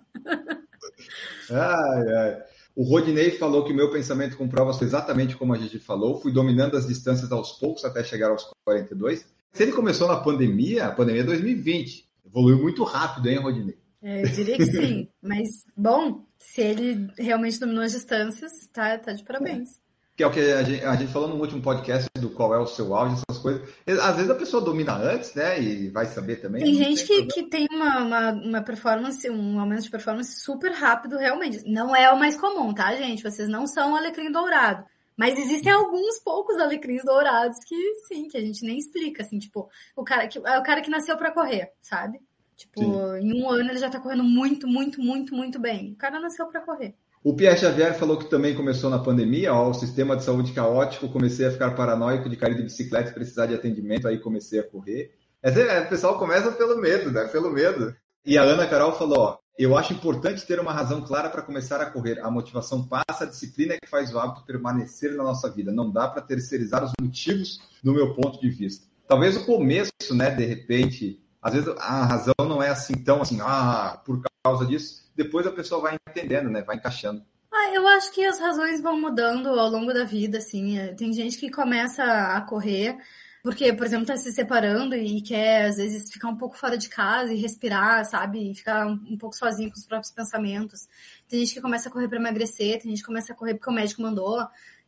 [1.52, 2.44] ai, ai.
[2.76, 6.20] O Rodinei falou que o meu pensamento com provas foi exatamente como a gente falou.
[6.20, 9.26] Fui dominando as distâncias aos poucos até chegar aos 42.
[9.54, 12.06] Se ele começou na pandemia, a pandemia é 2020.
[12.26, 13.78] Evoluiu muito rápido, hein, Rodinei?
[14.06, 15.10] É, eu diria que sim.
[15.20, 19.84] Mas, bom, se ele realmente dominou as distâncias, tá, tá de parabéns
[20.16, 22.58] que é o que a gente, a gente, falou no último podcast do qual é
[22.58, 23.68] o seu auge, essas coisas.
[23.86, 25.60] Às vezes a pessoa domina antes, né?
[25.62, 26.64] E vai saber também.
[26.64, 30.72] Tem gente tem que, que tem uma, uma, uma, performance, um aumento de performance super
[30.72, 31.70] rápido, realmente.
[31.70, 33.24] Não é o mais comum, tá, gente?
[33.24, 34.86] Vocês não são alecrim dourado.
[35.18, 37.76] Mas existem alguns poucos alecrins dourados que
[38.08, 40.90] sim, que a gente nem explica, assim, tipo, o cara que é o cara que
[40.90, 42.20] nasceu para correr, sabe?
[42.56, 43.20] Tipo, sim.
[43.22, 45.92] em um ano ele já tá correndo muito, muito, muito, muito bem.
[45.92, 46.96] O cara nasceu para correr.
[47.24, 51.10] O Pierre Xavier falou que também começou na pandemia, ó, o sistema de saúde caótico,
[51.10, 54.64] comecei a ficar paranoico de cair de bicicleta e precisar de atendimento, aí comecei a
[54.64, 55.12] correr.
[55.42, 57.26] É, o pessoal começa pelo medo, né?
[57.28, 57.96] Pelo medo.
[58.24, 61.82] E a Ana Carol falou, ó, eu acho importante ter uma razão clara para começar
[61.82, 62.20] a correr.
[62.20, 65.72] A motivação passa, a disciplina é que faz o hábito permanecer na nossa vida.
[65.72, 68.86] Não dá para terceirizar os motivos do meu ponto de vista.
[69.08, 73.38] Talvez o começo, né, de repente, às vezes a razão não é assim tão assim,
[73.40, 76.64] ah, por causa disso, depois a pessoa vai entendendo, né?
[76.64, 77.24] Vai encaixando.
[77.54, 80.76] Ah, eu acho que as razões vão mudando ao longo da vida, assim.
[80.98, 82.98] Tem gente que começa a correr
[83.46, 86.90] porque, por exemplo, tá se separando e quer, às vezes, ficar um pouco fora de
[86.90, 88.50] casa e respirar, sabe?
[88.50, 90.88] E ficar um pouco sozinho com os próprios pensamentos.
[91.30, 93.70] Tem gente que começa a correr para emagrecer, tem gente que começa a correr porque
[93.70, 94.40] o médico mandou,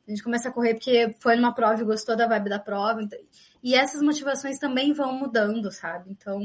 [0.07, 3.03] tem gente começa a correr porque foi numa prova e gostou da vibe da prova.
[3.03, 3.19] Então...
[3.61, 6.09] E essas motivações também vão mudando, sabe?
[6.09, 6.39] Então,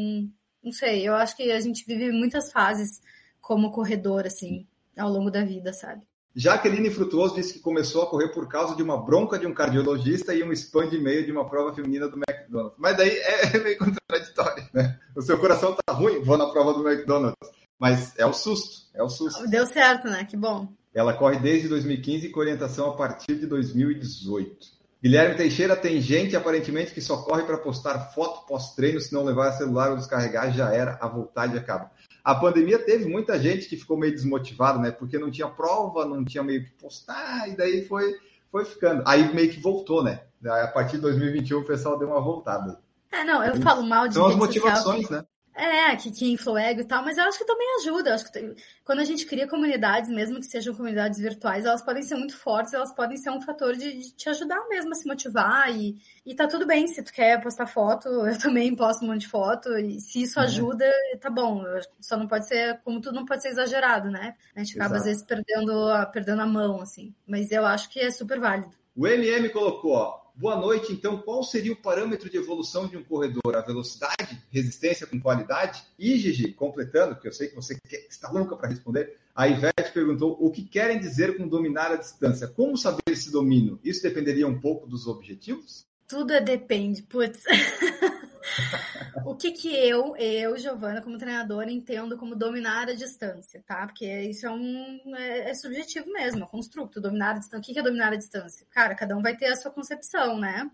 [0.62, 3.00] não sei, eu acho que a gente vive muitas fases
[3.40, 4.66] como corredor, assim,
[4.98, 6.02] ao longo da vida, sabe?
[6.34, 10.34] Jaqueline Frutuoso disse que começou a correr por causa de uma bronca de um cardiologista
[10.34, 12.76] e um spam de meio de uma prova feminina do McDonald's.
[12.78, 14.98] Mas daí é meio contraditório, né?
[15.14, 17.36] O seu coração tá ruim, vou na prova do McDonald's.
[17.78, 19.46] Mas é o susto, é o susto.
[19.46, 20.24] Deu certo, né?
[20.24, 20.72] Que bom.
[20.94, 24.82] Ela corre desde 2015 com orientação a partir de 2018.
[25.02, 29.52] Guilherme Teixeira tem gente aparentemente que só corre para postar foto pós-treino, se não levar
[29.52, 31.90] celular ou descarregar, já era, a vontade acaba
[32.24, 34.90] a pandemia teve muita gente que ficou meio desmotivada, né?
[34.90, 38.14] Porque não tinha prova, não tinha meio que postar, e daí foi,
[38.50, 39.02] foi ficando.
[39.06, 40.20] Aí meio que voltou, né?
[40.44, 42.80] A partir de 2021 o pessoal deu uma voltada.
[43.10, 45.20] É, não, eu falo mal de São as motivações, social.
[45.20, 45.26] né?
[45.54, 48.10] É, que, que influi e tal, mas eu acho que também ajuda.
[48.10, 51.82] Eu acho que tem, quando a gente cria comunidades, mesmo que sejam comunidades virtuais, elas
[51.82, 54.94] podem ser muito fortes, elas podem ser um fator de, de, te ajudar mesmo a
[54.94, 56.86] se motivar e, e tá tudo bem.
[56.88, 60.38] Se tu quer postar foto, eu também posto um monte de foto, e se isso
[60.38, 60.44] uhum.
[60.46, 61.62] ajuda, tá bom.
[62.00, 64.34] Só não pode ser, como tudo não pode ser exagerado, né?
[64.56, 65.00] A gente acaba Exato.
[65.00, 67.14] às vezes perdendo a, perdendo a mão, assim.
[67.26, 68.72] Mas eu acho que é super válido.
[68.96, 70.92] O MM colocou, ó, Boa noite.
[70.92, 73.54] Então, qual seria o parâmetro de evolução de um corredor?
[73.54, 75.84] A velocidade, resistência com qualidade?
[75.98, 79.92] E, Gigi, completando, que eu sei que você quer, está louca para responder, a Ivete
[79.92, 82.48] perguntou o que querem dizer com dominar a distância.
[82.48, 83.78] Como saber esse domínio?
[83.84, 85.86] Isso dependeria um pouco dos objetivos?
[86.08, 87.42] Tudo depende, putz.
[89.24, 93.86] o que que eu, eu, Giovana, como treinadora, entendo como dominar a distância, tá?
[93.86, 97.58] Porque isso é um é, é subjetivo mesmo, é construto, dominar a distância.
[97.58, 98.66] O que, que é dominar a distância?
[98.70, 100.70] Cara, cada um vai ter a sua concepção, né?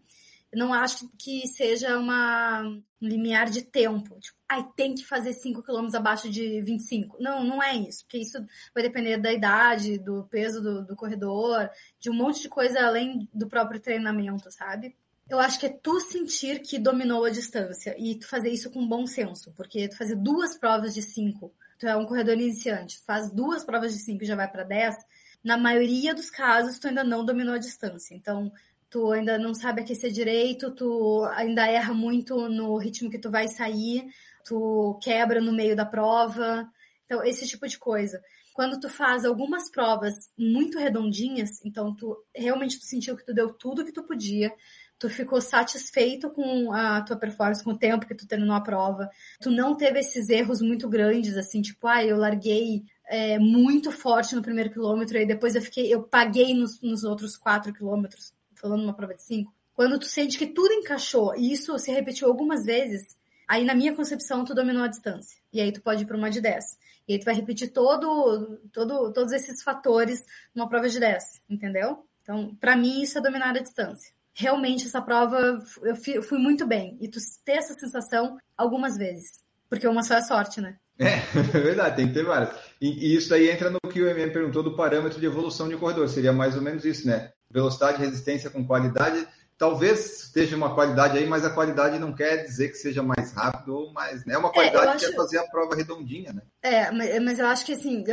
[0.50, 4.18] Eu não acho que seja uma um limiar de tempo.
[4.18, 7.18] Tipo, ai, tem que fazer 5 km abaixo de 25.
[7.20, 8.04] Não, não é isso.
[8.04, 8.38] Porque isso
[8.74, 13.28] vai depender da idade, do peso do, do corredor, de um monte de coisa além
[13.32, 14.96] do próprio treinamento, sabe?
[15.28, 18.86] Eu acho que é tu sentir que dominou a distância e tu fazer isso com
[18.88, 23.30] bom senso, porque tu fazer duas provas de cinco, tu é um corredor iniciante, faz
[23.30, 24.96] duas provas de cinco e já vai para dez,
[25.44, 28.14] na maioria dos casos tu ainda não dominou a distância.
[28.14, 28.50] Então,
[28.90, 33.48] tu ainda não sabe aquecer direito, tu ainda erra muito no ritmo que tu vai
[33.48, 34.06] sair,
[34.44, 36.66] tu quebra no meio da prova.
[37.04, 38.20] Então, esse tipo de coisa.
[38.54, 43.52] Quando tu faz algumas provas muito redondinhas, então tu realmente tu sentiu que tu deu
[43.52, 44.52] tudo que tu podia,
[44.98, 49.08] tu ficou satisfeito com a tua performance, com o tempo que tu terminou a prova,
[49.40, 54.34] tu não teve esses erros muito grandes, assim, tipo, ah, eu larguei é, muito forte
[54.34, 58.80] no primeiro quilômetro e depois eu fiquei, eu paguei nos, nos outros quatro quilômetros, falando
[58.80, 59.54] numa prova de cinco.
[59.72, 63.94] Quando tu sente que tudo encaixou e isso se repetiu algumas vezes, aí na minha
[63.94, 65.38] concepção tu dominou a distância.
[65.52, 66.64] E aí tu pode ir para uma de 10.
[67.06, 72.04] E aí tu vai repetir todo, todo, todos esses fatores numa prova de 10, entendeu?
[72.20, 76.96] Então, para mim, isso é dominar a distância realmente essa prova eu fui muito bem.
[77.00, 79.42] E tu ter essa sensação algumas vezes.
[79.68, 80.76] Porque uma só é sorte, né?
[81.00, 81.14] É,
[81.56, 82.50] é verdade, tem que ter várias.
[82.80, 85.76] E, e, isso aí entra no que o MM perguntou do parâmetro de evolução de
[85.76, 86.08] corredor.
[86.08, 87.30] Seria mais ou menos isso, né?
[87.48, 89.24] Velocidade, resistência com qualidade.
[89.58, 93.74] Talvez esteja uma qualidade aí, mas a qualidade não quer dizer que seja mais rápido
[93.74, 94.24] ou mais.
[94.24, 94.34] Né?
[94.34, 95.04] É uma qualidade é, acho...
[95.04, 96.42] que quer fazer a prova redondinha, né?
[96.62, 98.04] É, mas eu acho que assim,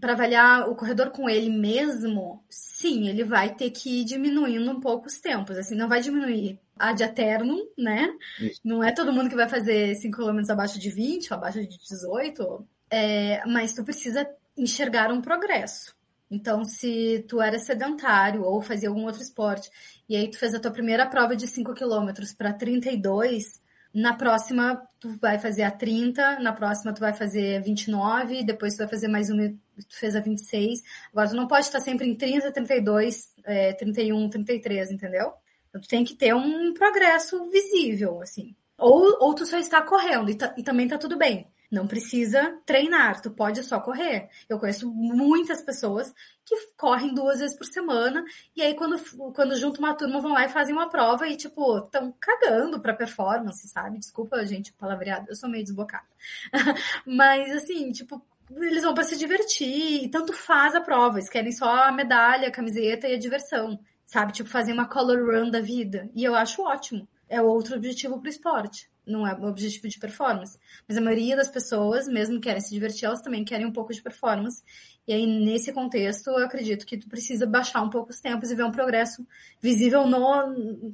[0.00, 4.80] para avaliar o corredor com ele mesmo, sim, ele vai ter que ir diminuindo um
[4.80, 5.58] pouco os tempos.
[5.58, 8.10] Assim, não vai diminuir ad eternum, né?
[8.40, 8.60] Isso.
[8.64, 11.78] Não é todo mundo que vai fazer 5 km abaixo de 20 ou abaixo de
[11.78, 15.94] 18, é, mas tu precisa enxergar um progresso.
[16.30, 19.70] Então, se tu era sedentário ou fazia algum outro esporte,
[20.08, 23.60] e aí tu fez a tua primeira prova de 5 km para 32,
[23.92, 28.78] na próxima tu vai fazer a 30, na próxima tu vai fazer 29, depois tu
[28.78, 30.82] vai fazer mais uma, tu fez a 26.
[31.10, 35.32] Agora tu não pode estar sempre em 30, 32, é, 31, 33, entendeu?
[35.68, 38.54] Então, tu tem que ter um progresso visível, assim.
[38.78, 41.46] Ou, ou tu só está correndo e, tá, e também tá tudo bem.
[41.70, 44.28] Não precisa treinar, tu pode só correr.
[44.48, 48.24] Eu conheço muitas pessoas que correm duas vezes por semana
[48.54, 48.96] e aí quando,
[49.32, 52.94] quando juntam uma turma vão lá e fazem uma prova e tipo, estão cagando pra
[52.94, 53.98] performance, sabe?
[53.98, 56.06] Desculpa, gente, palavreado, eu sou meio desbocada.
[57.04, 61.50] Mas assim, tipo, eles vão para se divertir e tanto faz a prova, eles querem
[61.50, 64.32] só a medalha, a camiseta e a diversão, sabe?
[64.32, 66.08] Tipo, fazer uma color run da vida.
[66.14, 67.08] E eu acho ótimo.
[67.28, 70.58] É outro objetivo pro esporte não é o objetivo de performance.
[70.88, 73.92] Mas a maioria das pessoas, mesmo que querem se divertir, elas também querem um pouco
[73.92, 74.62] de performance.
[75.06, 78.56] E aí, nesse contexto, eu acredito que tu precisa baixar um pouco os tempos e
[78.56, 79.24] ver um progresso
[79.62, 80.92] visível no,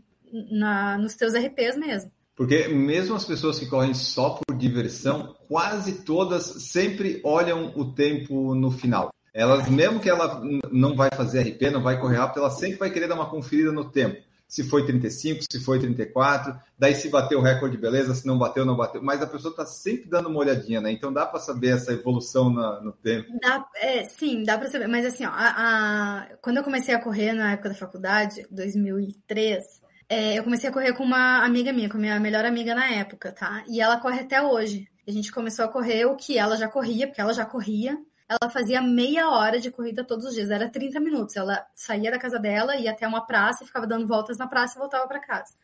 [0.51, 2.13] na, nos teus RPs mesmo.
[2.37, 8.55] Porque mesmo as pessoas que correm só por diversão, quase todas sempre olham o tempo
[8.55, 9.11] no final.
[9.35, 12.91] Elas, mesmo que ela não vai fazer RP, não vai correr rápido, ela sempre vai
[12.91, 14.21] querer dar uma conferida no tempo
[14.53, 18.67] se foi 35, se foi 34, daí se bateu o recorde, beleza, se não bateu,
[18.67, 19.03] não bateu.
[19.03, 20.93] Mas a pessoa está sempre dando uma olhadinha, né?
[20.93, 23.33] Então dá para saber essa evolução no tempo.
[23.41, 24.89] Dá, é, sim, dá para saber.
[24.89, 29.65] Mas assim, ó, a, a, quando eu comecei a correr na época da faculdade, 2003,
[30.07, 32.91] é, eu comecei a correr com uma amiga minha, com a minha melhor amiga na
[32.91, 33.65] época, tá?
[33.67, 34.87] E ela corre até hoje.
[35.09, 37.97] A gente começou a correr o que ela já corria, porque ela já corria
[38.29, 41.37] ela fazia meia hora de corrida todos os dias, era 30 minutos.
[41.37, 44.79] Ela saía da casa dela, ia até uma praça, ficava dando voltas na praça e
[44.79, 45.55] voltava para casa.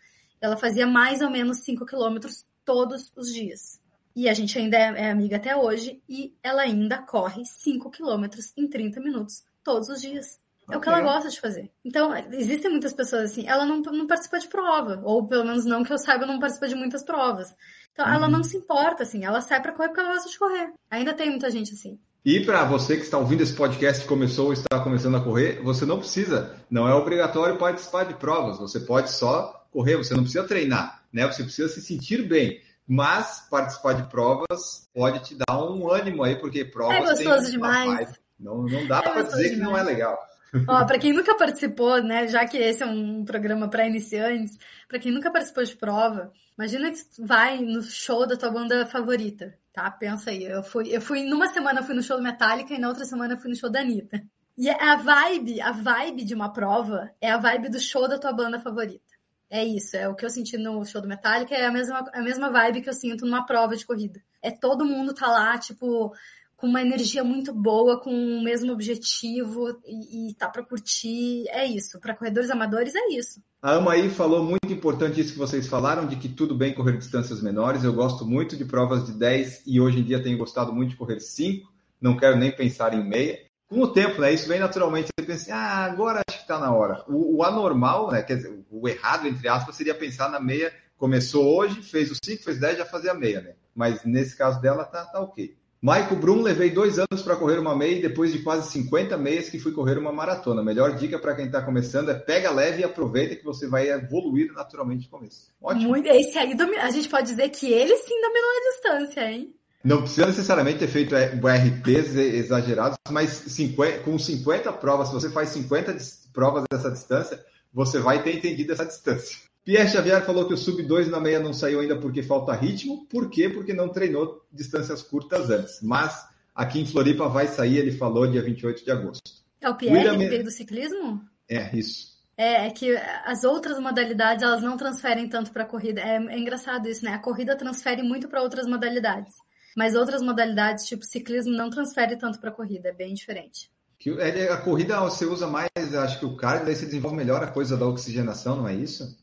[0.41, 3.81] Ela fazia mais ou menos 5 quilômetros todos os dias.
[4.15, 8.53] E a gente ainda é, é amiga até hoje e ela ainda corre 5 quilômetros
[8.57, 10.41] em 30 minutos todos os dias.
[10.71, 11.71] É o que ela gosta de fazer.
[11.83, 15.83] Então, existem muitas pessoas assim, ela não, não participa de prova, ou pelo menos não
[15.83, 17.55] que eu saiba, não participa de muitas provas.
[17.93, 18.13] Então, uhum.
[18.13, 20.73] ela não se importa, assim, ela sai para correr porque ela gosta de correr.
[20.91, 21.99] Ainda tem muita gente assim.
[22.25, 25.61] E para você que está ouvindo esse podcast que começou ou está começando a correr,
[25.63, 28.59] você não precisa, não é obrigatório participar de provas.
[28.59, 31.27] Você pode só correr, você não precisa treinar, né?
[31.27, 32.61] Você precisa se sentir bem.
[32.87, 36.97] Mas participar de provas pode te dar um ânimo aí, porque provas.
[36.97, 38.19] É gostoso demais.
[38.41, 39.51] Não, não dá é para dizer demais.
[39.51, 40.19] que não é legal.
[40.67, 44.57] Ó, para quem nunca participou, né, já que esse é um programa para iniciantes,
[44.89, 49.55] para quem nunca participou de prova, imagina que vai no show da tua banda favorita,
[49.79, 49.91] tá?
[49.93, 52.89] Pensa aí, eu fui, eu fui numa semana fui no show do Metallica e na
[52.89, 54.21] outra semana fui no show da Anitta.
[54.57, 58.33] E a vibe, a vibe de uma prova é a vibe do show da tua
[58.33, 59.05] banda favorita.
[59.49, 62.21] É isso, é o que eu senti no show do Metallica, é a mesma, a
[62.21, 64.21] mesma vibe que eu sinto numa prova de corrida.
[64.43, 66.13] É todo mundo tá lá, tipo,
[66.57, 71.49] com uma energia muito boa, com o mesmo objetivo e, e tá para curtir.
[71.51, 72.01] É isso.
[72.01, 73.41] Para corredores amadores é isso.
[73.61, 76.97] A Ama aí falou muito importante isso que vocês falaram, de que tudo bem correr
[76.97, 77.83] distâncias menores.
[77.83, 80.97] Eu gosto muito de provas de 10 e hoje em dia tenho gostado muito de
[80.97, 81.69] correr 5.
[82.01, 83.41] Não quero nem pensar em meia.
[83.69, 84.33] Com o tempo, né?
[84.33, 85.09] Isso vem naturalmente.
[85.09, 87.05] Você pensa, assim, ah, agora acho que está na hora.
[87.09, 88.23] O, o, anormal, né?
[88.23, 90.73] Quer dizer, o errado, entre aspas, seria pensar na meia.
[90.97, 93.55] Começou hoje, fez o 5, fez 10, já fazia a meia, né?
[93.75, 95.58] Mas nesse caso dela, tá, tá ok.
[95.81, 99.61] Maico Brum, levei dois anos para correr uma meia depois de quase 50 meias que
[99.61, 100.61] fui correr uma maratona.
[100.61, 104.53] Melhor dica para quem está começando é pega leve e aproveita que você vai evoluir
[104.53, 105.53] naturalmente no começo.
[105.63, 105.91] Ótimo.
[105.91, 109.55] Muito, esse aí a gente pode dizer que ele sim dominou a distância, hein?
[109.85, 115.51] Não precisa necessariamente ter feito RPs exagerados, mas 50, com 50 provas, se você faz
[115.51, 115.97] 50
[116.33, 117.41] provas dessa distância,
[117.73, 119.39] você vai ter entendido essa distância.
[119.69, 123.05] Pierre Xavier falou que o sub-2 na meia não saiu ainda porque falta ritmo.
[123.05, 123.51] Por quê?
[123.51, 125.83] Porque não treinou distâncias curtas antes.
[125.83, 129.31] Mas aqui em Floripa vai sair, ele falou, dia 28 de agosto.
[129.61, 130.19] É o Pierre William...
[130.21, 131.21] que veio do ciclismo?
[131.47, 132.17] É, isso.
[132.35, 132.97] É, é que
[133.27, 136.01] as outras modalidades elas não transferem tanto para a corrida.
[136.01, 137.13] É, é engraçado isso, né?
[137.13, 139.35] A corrida transfere muito para outras modalidades.
[139.77, 142.89] Mas outras modalidades, tipo ciclismo, não transfere tanto para a corrida.
[142.89, 143.71] É bem diferente.
[143.99, 147.45] Que, é, a corrida você usa mais, acho que o cardio, daí você desenvolve melhor
[147.45, 149.18] a coisa da oxigenação, não é isso?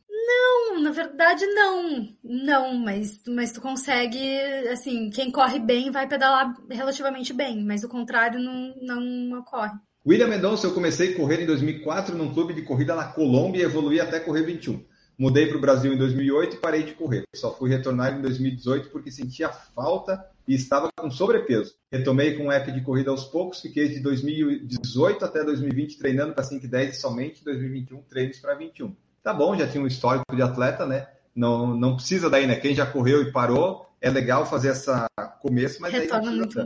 [0.86, 4.40] Na verdade não, não, mas, mas tu consegue,
[4.72, 9.74] assim, quem corre bem vai pedalar relativamente bem, mas o contrário não, não ocorre.
[10.08, 13.64] William Mendonça, eu comecei a correr em 2004 num clube de corrida na Colômbia e
[13.64, 14.86] evoluí até correr 21.
[15.18, 17.24] Mudei para o Brasil em 2008 e parei de correr.
[17.34, 21.74] Só fui retornar em 2018 porque sentia falta e estava com sobrepeso.
[21.92, 26.44] Retomei com um app de corrida aos poucos, fiquei de 2018 até 2020 treinando para
[26.44, 28.96] 5 e 10 e somente em 2021 treinos para 21.
[29.26, 31.08] Tá bom, já tinha um histórico de atleta, né?
[31.36, 32.58] Não, não precisa daí, né?
[32.58, 35.08] Quem já correu e parou, é legal fazer essa
[35.42, 36.60] começo, mas retorna muito.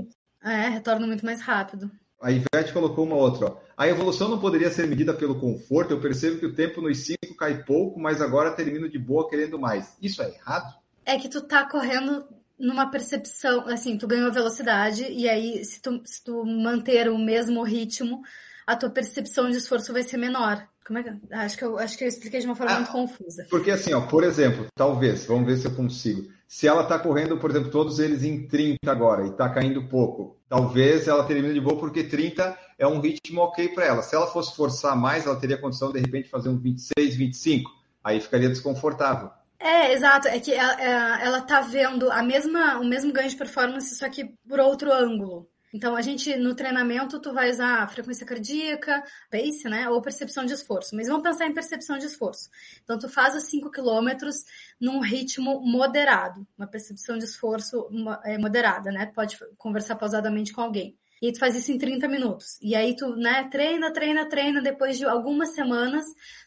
[0.44, 1.90] É, retorna muito mais rápido.
[2.22, 3.46] A Ivete colocou uma outra.
[3.46, 3.58] Ó.
[3.78, 5.92] A evolução não poderia ser medida pelo conforto.
[5.92, 9.58] Eu percebo que o tempo nos 5 cai pouco, mas agora termino de boa querendo
[9.58, 9.96] mais.
[10.02, 10.76] Isso é errado?
[11.06, 12.26] É que tu tá correndo
[12.60, 17.64] numa percepção, assim, tu ganhou velocidade e aí se tu, se tu manter o mesmo
[17.64, 18.22] ritmo,
[18.68, 20.68] a tua percepção de esforço vai ser menor.
[20.90, 22.92] Como é que acho que eu acho que eu expliquei de uma forma ah, muito
[22.92, 23.46] confusa.
[23.48, 26.28] Porque assim, ó, por exemplo, talvez, vamos ver se eu consigo.
[26.48, 30.36] Se ela está correndo, por exemplo, todos eles em 30 agora e está caindo pouco,
[30.50, 34.02] talvez ela termine de boa porque 30 é um ritmo ok para ela.
[34.02, 37.70] Se ela fosse forçar mais, ela teria condição de repente fazer um 26, 25.
[38.04, 39.30] Aí ficaria desconfortável.
[39.60, 40.28] É, exato.
[40.28, 44.10] É que ela, é, ela tá vendo a mesma, o mesmo ganho de performance, só
[44.10, 45.48] que por outro ângulo.
[45.74, 49.90] Então, a gente, no treinamento, tu vai usar frequência cardíaca, pace, né?
[49.90, 50.96] Ou percepção de esforço.
[50.96, 52.50] Mas vamos pensar em percepção de esforço.
[52.84, 54.44] Então, tu faz os 5 quilômetros
[54.80, 57.88] num ritmo moderado, uma percepção de esforço
[58.24, 59.06] é, moderada, né?
[59.08, 60.98] Pode conversar pausadamente com alguém.
[61.22, 62.58] E tu faz isso em 30 minutos.
[62.62, 64.62] E aí tu, né, treina, treina, treina.
[64.62, 66.06] Depois de algumas semanas,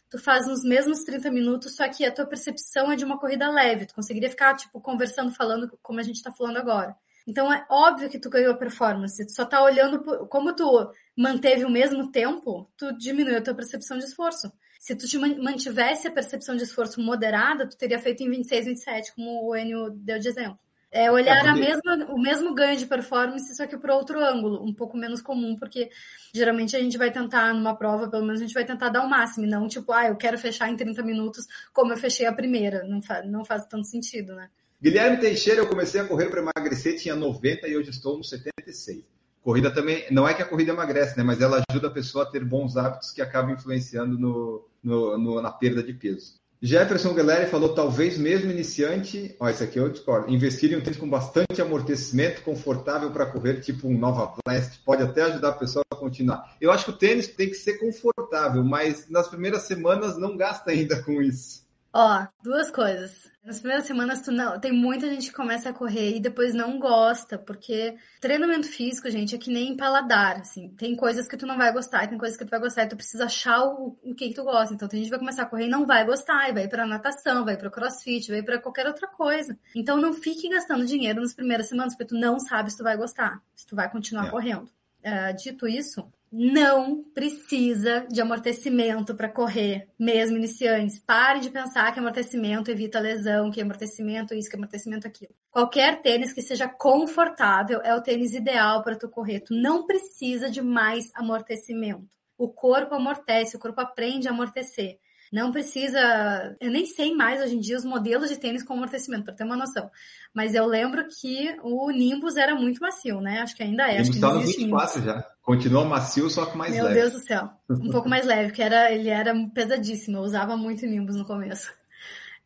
[0.09, 3.49] tu faz nos mesmos 30 minutos, só que a tua percepção é de uma corrida
[3.49, 3.85] leve.
[3.85, 6.95] Tu conseguiria ficar, tipo, conversando, falando como a gente tá falando agora.
[7.25, 9.25] Então é óbvio que tu ganhou performance.
[9.25, 13.55] Tu só tá olhando por, como tu manteve o mesmo tempo, tu diminuiu a tua
[13.55, 14.51] percepção de esforço.
[14.79, 19.15] Se tu te mantivesse a percepção de esforço moderada, tu teria feito em 26, 27,
[19.15, 20.59] como o Enio deu de exemplo.
[20.91, 24.63] É olhar é a mesma, o mesmo ganho de performance, só que por outro ângulo,
[24.63, 25.89] um pouco menos comum, porque
[26.31, 29.09] geralmente a gente vai tentar, numa prova, pelo menos a gente vai tentar dar o
[29.09, 32.83] máximo, não tipo, ah, eu quero fechar em 30 minutos como eu fechei a primeira.
[32.83, 34.49] Não, faz, não faz tanto sentido, né?
[34.83, 39.01] Guilherme Teixeira, eu comecei a correr para emagrecer, tinha 90 e hoje estou no 76.
[39.41, 41.23] Corrida também, não é que a corrida emagrece, né?
[41.23, 45.41] Mas ela ajuda a pessoa a ter bons hábitos que acabam influenciando no, no, no
[45.41, 46.33] na perda de peso.
[46.61, 50.99] Jefferson Guilherme falou, talvez mesmo iniciante, ó, esse aqui eu discordo, investir em um tênis
[50.99, 55.85] com bastante amortecimento, confortável para correr, tipo um Nova Blast, pode até ajudar a pessoa
[55.89, 56.57] a continuar.
[56.59, 60.71] Eu acho que o tênis tem que ser confortável, mas nas primeiras semanas não gasta
[60.71, 61.62] ainda com isso.
[61.93, 63.31] Ó, duas coisas.
[63.45, 66.79] Nas primeiras semanas, tu não, tem muita gente que começa a correr e depois não
[66.79, 70.69] gosta, porque treinamento físico, gente, é que nem paladar, assim.
[70.69, 72.95] Tem coisas que tu não vai gostar, tem coisas que tu vai gostar, e tu
[72.95, 74.73] precisa achar o, o que, que tu gosta.
[74.73, 76.87] Então, tem gente que vai começar a correr e não vai gostar, e vai pra
[76.87, 79.55] natação, vai pro crossfit, vai para qualquer outra coisa.
[79.75, 82.97] Então, não fique gastando dinheiro nas primeiras semanas, porque tu não sabe se tu vai
[82.97, 84.31] gostar, se tu vai continuar é.
[84.31, 84.69] correndo.
[85.05, 90.99] Uh, dito isso, não precisa de amortecimento para correr, mesmo iniciantes.
[90.99, 95.31] Pare de pensar que amortecimento evita lesão, que amortecimento isso, que amortecimento aquilo.
[95.51, 99.41] Qualquer tênis que seja confortável é o tênis ideal para tu correr.
[99.41, 102.07] Tu não precisa de mais amortecimento.
[102.35, 104.97] O corpo amortece, o corpo aprende a amortecer.
[105.33, 106.55] Não precisa.
[106.61, 109.43] Eu nem sei mais hoje em dia os modelos de tênis com amortecimento, para ter
[109.43, 109.89] uma noção.
[110.31, 113.41] Mas eu lembro que o Nimbus era muito macio, né?
[113.41, 113.99] Acho que ainda é.
[113.99, 115.03] Nimbus está no 24 Nimbus.
[115.03, 115.27] já.
[115.41, 116.95] Continua macio, só que mais Meu leve.
[116.95, 117.49] Meu Deus do céu.
[117.67, 120.17] Um pouco mais leve, porque era, ele era pesadíssimo.
[120.17, 121.73] Eu usava muito Nimbus no começo.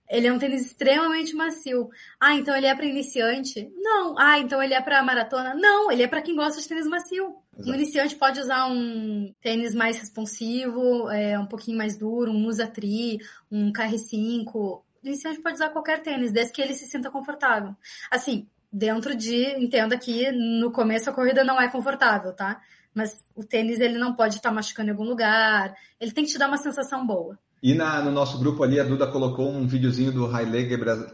[0.10, 1.90] Ele é um tênis extremamente macio.
[2.20, 3.70] Ah, então ele é para iniciante?
[3.76, 4.16] Não.
[4.18, 5.54] Ah, então ele é para maratona?
[5.54, 7.36] Não, ele é para quem gosta de tênis macio.
[7.54, 7.70] Exato.
[7.70, 12.68] Um iniciante pode usar um tênis mais responsivo, é, um pouquinho mais duro, um Usa
[12.68, 13.20] Tri,
[13.52, 14.56] um KR5.
[14.56, 17.76] O iniciante pode usar qualquer tênis, desde que ele se sinta confortável.
[18.10, 22.62] Assim, dentro de, entenda que no começo a corrida não é confortável, tá?
[22.94, 26.38] Mas o tênis ele não pode estar machucando em algum lugar, ele tem que te
[26.38, 27.38] dar uma sensação boa.
[27.62, 30.70] E na, no nosso grupo ali, a Duda colocou um videozinho do Haile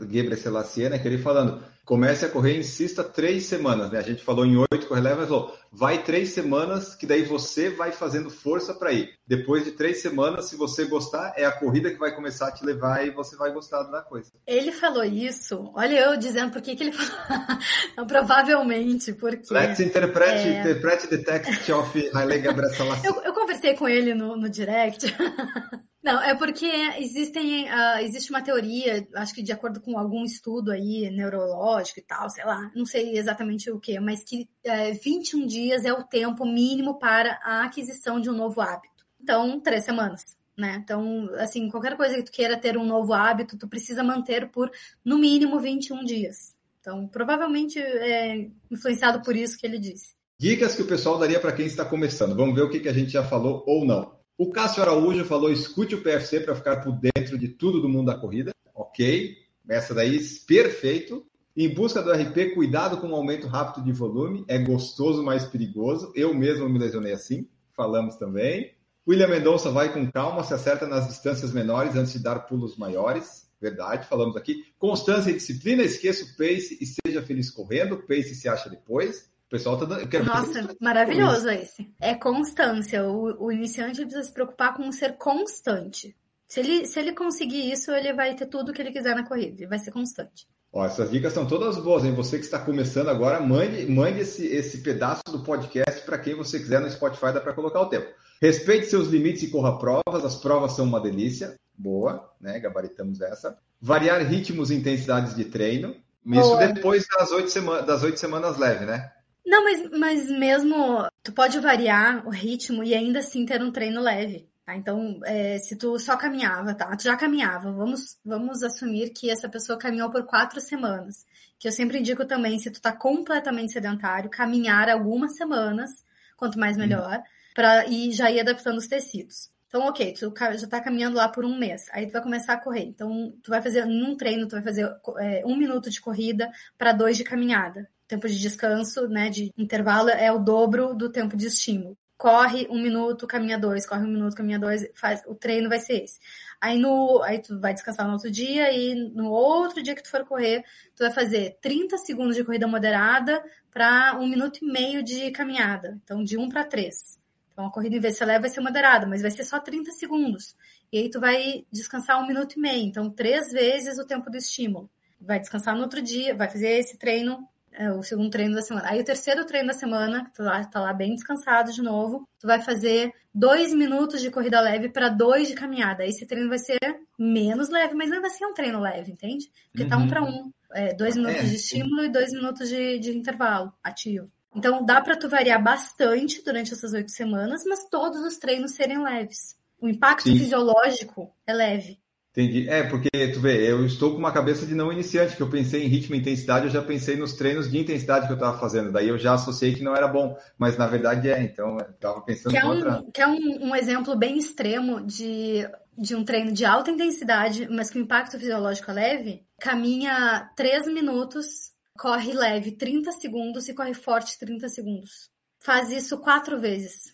[0.09, 3.99] Gebrselassie, né, que ele falando, comece a correr, insista três semanas, né?
[3.99, 8.29] A gente falou em oito mas falou, vai três semanas, que daí você vai fazendo
[8.29, 9.09] força para ir.
[9.27, 12.65] Depois de três semanas, se você gostar, é a corrida que vai começar a te
[12.65, 14.31] levar e você vai gostar da coisa.
[14.45, 17.59] Ele falou isso, olha eu dizendo por que, que ele falou.
[17.97, 19.53] Não, provavelmente, porque.
[19.53, 20.59] Let's interpret, é...
[20.59, 23.07] interpret the text of Haile Gebrselassie.
[23.07, 25.05] eu, eu conversei com ele no, no direct.
[26.03, 26.65] Não, é porque
[26.99, 32.03] existem, uh, existe uma teoria, acho que de acordo com algum estudo aí neurológico e
[32.03, 35.93] tal, sei lá, não sei exatamente o que, mas que uh, é, 21 dias é
[35.93, 39.05] o tempo mínimo para a aquisição de um novo hábito.
[39.21, 40.35] Então, três semanas.
[40.57, 40.81] né?
[40.83, 44.69] Então, assim, qualquer coisa que tu queira ter um novo hábito, tu precisa manter por
[45.05, 46.53] no mínimo 21 dias.
[46.81, 50.13] Então, provavelmente é influenciado por isso que ele disse.
[50.37, 52.35] Dicas que o pessoal daria para quem está começando.
[52.35, 54.21] Vamos ver o que, que a gente já falou ou não.
[54.38, 58.07] O Cássio Araújo falou: escute o PFC para ficar por dentro de tudo do mundo
[58.07, 58.51] da corrida.
[58.73, 59.38] Ok,
[59.69, 61.25] essa daí, perfeito.
[61.55, 64.43] Em busca do RP, cuidado com o aumento rápido de volume.
[64.47, 66.11] É gostoso, mas perigoso.
[66.15, 67.47] Eu mesmo me lesionei assim.
[67.75, 68.73] Falamos também.
[69.07, 73.47] William Mendonça vai com calma, se acerta nas distâncias menores antes de dar pulos maiores.
[73.61, 74.65] Verdade, falamos aqui.
[74.79, 78.03] Constância e disciplina, esqueça o pace e seja feliz correndo.
[78.07, 79.29] Pace se acha depois.
[79.53, 80.25] Pessoal tá dando.
[80.25, 81.87] Nossa, maravilhoso esse.
[82.01, 83.05] É constância.
[83.05, 86.15] O, o iniciante precisa se preocupar com ser constante.
[86.47, 89.61] Se ele, se ele conseguir isso, ele vai ter tudo que ele quiser na corrida.
[89.61, 90.47] Ele vai ser constante.
[90.71, 92.15] Ó, essas dicas estão todas boas, hein?
[92.15, 96.57] Você que está começando agora, mande, mande esse, esse pedaço do podcast para quem você
[96.57, 98.07] quiser no Spotify, dá para colocar o tempo.
[98.41, 101.53] Respeite seus limites e corra provas, as provas são uma delícia.
[101.77, 102.59] Boa, né?
[102.59, 103.55] Gabaritamos essa.
[103.79, 105.95] Variar ritmos e intensidades de treino.
[106.25, 106.65] Isso Boa.
[106.65, 109.11] depois das oito, semanas, das oito semanas leve, né?
[109.45, 114.01] Não, mas, mas mesmo tu pode variar o ritmo e ainda assim ter um treino
[114.01, 114.49] leve.
[114.65, 114.75] Tá?
[114.75, 116.95] Então, é, se tu só caminhava, tá?
[116.95, 121.25] Tu já caminhava, vamos, vamos assumir que essa pessoa caminhou por quatro semanas.
[121.59, 125.91] Que eu sempre indico também, se tu tá completamente sedentário, caminhar algumas semanas,
[126.37, 127.23] quanto mais melhor, hum.
[127.53, 129.51] para ir já ir adaptando os tecidos.
[129.67, 132.61] Então, ok, tu já tá caminhando lá por um mês, aí tu vai começar a
[132.61, 132.83] correr.
[132.83, 134.87] Então, tu vai fazer, num treino, tu vai fazer
[135.17, 137.89] é, um minuto de corrida para dois de caminhada.
[138.07, 142.81] Tempo de descanso, né, de intervalo é o dobro do tempo de estímulo corre um
[142.81, 146.21] minuto, caminha dois, corre um minuto, caminha dois, faz, o treino vai ser esse.
[146.61, 150.09] Aí no, aí tu vai descansar no outro dia e no outro dia que tu
[150.09, 150.63] for correr,
[150.95, 155.99] tu vai fazer 30 segundos de corrida moderada para um minuto e meio de caminhada.
[156.01, 157.21] Então de um para três.
[157.51, 159.59] Então a corrida em vez de ser leve vai ser moderada, mas vai ser só
[159.59, 160.55] 30 segundos.
[160.93, 162.85] E aí tu vai descansar um minuto e meio.
[162.85, 164.89] Então três vezes o tempo do estímulo.
[165.19, 168.88] Vai descansar no outro dia, vai fazer esse treino é o segundo treino da semana.
[168.89, 172.47] Aí o terceiro treino da semana, tu lá, tá lá bem descansado de novo, tu
[172.47, 176.05] vai fazer dois minutos de corrida leve para dois de caminhada.
[176.05, 176.80] Esse treino vai ser
[177.17, 179.51] menos leve, mas ainda assim é um treino leve, entende?
[179.71, 179.89] Porque uhum.
[179.89, 180.51] tá um para um.
[180.76, 182.07] É, dois minutos é, de estímulo sim.
[182.07, 184.32] e dois minutos de, de intervalo ativo.
[184.55, 189.03] Então dá para tu variar bastante durante essas oito semanas, mas todos os treinos serem
[189.03, 189.57] leves.
[189.80, 190.38] O impacto sim.
[190.38, 191.99] fisiológico é leve.
[192.36, 192.67] Entendi.
[192.67, 195.84] É, porque tu vê, eu estou com uma cabeça de não iniciante, que eu pensei
[195.84, 198.91] em ritmo e intensidade, eu já pensei nos treinos de intensidade que eu estava fazendo.
[198.91, 202.21] Daí eu já associei que não era bom, mas na verdade é, então eu estava
[202.21, 203.05] pensando que é um, outra...
[203.13, 207.91] Que é um, um, exemplo bem extremo de, de um treino de alta intensidade, mas
[207.91, 214.69] com impacto fisiológico leve, caminha 3 minutos, corre leve 30 segundos e corre forte 30
[214.69, 215.29] segundos.
[215.59, 217.12] Faz isso quatro vezes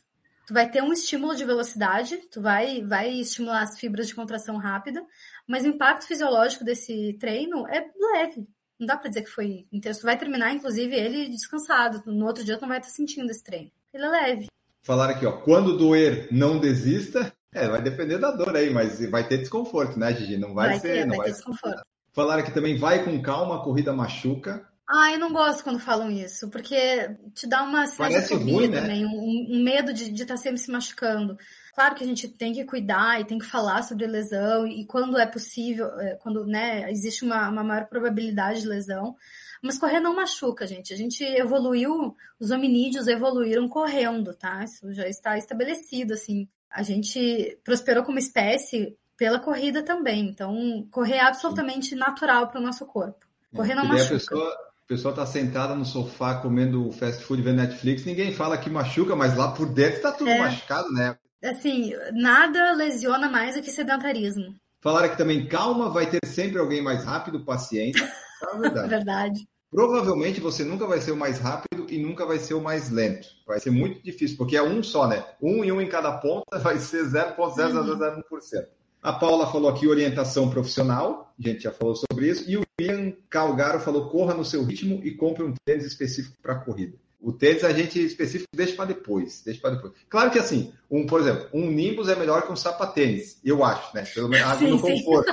[0.50, 4.58] tu vai ter um estímulo de velocidade, tu vai, vai estimular as fibras de contração
[4.58, 5.00] rápida,
[5.47, 7.86] mas o impacto fisiológico desse treino é
[8.16, 8.47] leve.
[8.80, 10.00] Não dá para dizer que foi intenso.
[10.00, 12.02] Tu vai terminar, inclusive, ele descansado.
[12.08, 13.70] No outro dia tu não vai estar sentindo esse treino.
[13.93, 14.47] Ele é leve.
[14.82, 17.32] Falaram aqui, ó, quando doer, não desista.
[17.54, 20.36] É, vai depender da dor aí, mas vai ter desconforto, né, Gigi?
[20.36, 20.93] Não vai, vai ser.
[20.93, 21.84] Ter, não vai, ter desconforto.
[22.12, 24.68] Falaram que também vai com calma, a corrida machuca.
[24.91, 28.81] Ah, eu não gosto quando falam isso, porque te dá uma ruim, né?
[28.81, 31.37] também, um, um, medo de estar tá sempre se machucando.
[31.75, 35.19] Claro que a gente tem que cuidar e tem que falar sobre lesão, e quando
[35.19, 39.15] é possível, é, quando né, existe uma, uma maior probabilidade de lesão,
[39.61, 40.91] mas correr não machuca, gente.
[40.91, 44.63] A gente evoluiu, os hominídeos evoluíram correndo, tá?
[44.63, 46.47] Isso já está estabelecido, assim.
[46.67, 50.29] A gente prosperou como espécie pela corrida também.
[50.29, 53.27] Então, correr é absolutamente natural para o nosso corpo.
[53.53, 54.15] Correr não machuca.
[54.15, 58.71] A pessoa pessoa está sentada no sofá comendo fast food vendo Netflix, ninguém fala que
[58.71, 60.39] machuca, mas lá por dentro está tudo é.
[60.39, 61.15] machucado, né?
[61.43, 64.55] Assim, nada lesiona mais do que sedentarismo.
[64.81, 68.01] Falaram aqui também, calma, vai ter sempre alguém mais rápido, paciente.
[68.01, 68.89] É verdade.
[68.89, 69.47] verdade.
[69.69, 73.27] Provavelmente você nunca vai ser o mais rápido e nunca vai ser o mais lento.
[73.45, 75.23] Vai ser muito difícil, porque é um só, né?
[75.39, 78.23] Um e um em cada ponta vai ser 0,001%.
[78.23, 78.65] Uhum.
[79.03, 83.13] A Paula falou aqui orientação profissional, a gente já falou sobre isso, e o Ian
[83.30, 86.97] Calgaro falou corra no seu ritmo e compre um tênis específico para corrida.
[87.21, 89.93] O tênis a gente específico deixa para depois, deixa para depois.
[90.07, 93.93] Claro que assim, um, por exemplo, um Nimbus é melhor que um sapatênis, eu acho,
[93.93, 94.03] né?
[94.13, 95.32] Pelo menos sim, no conforto.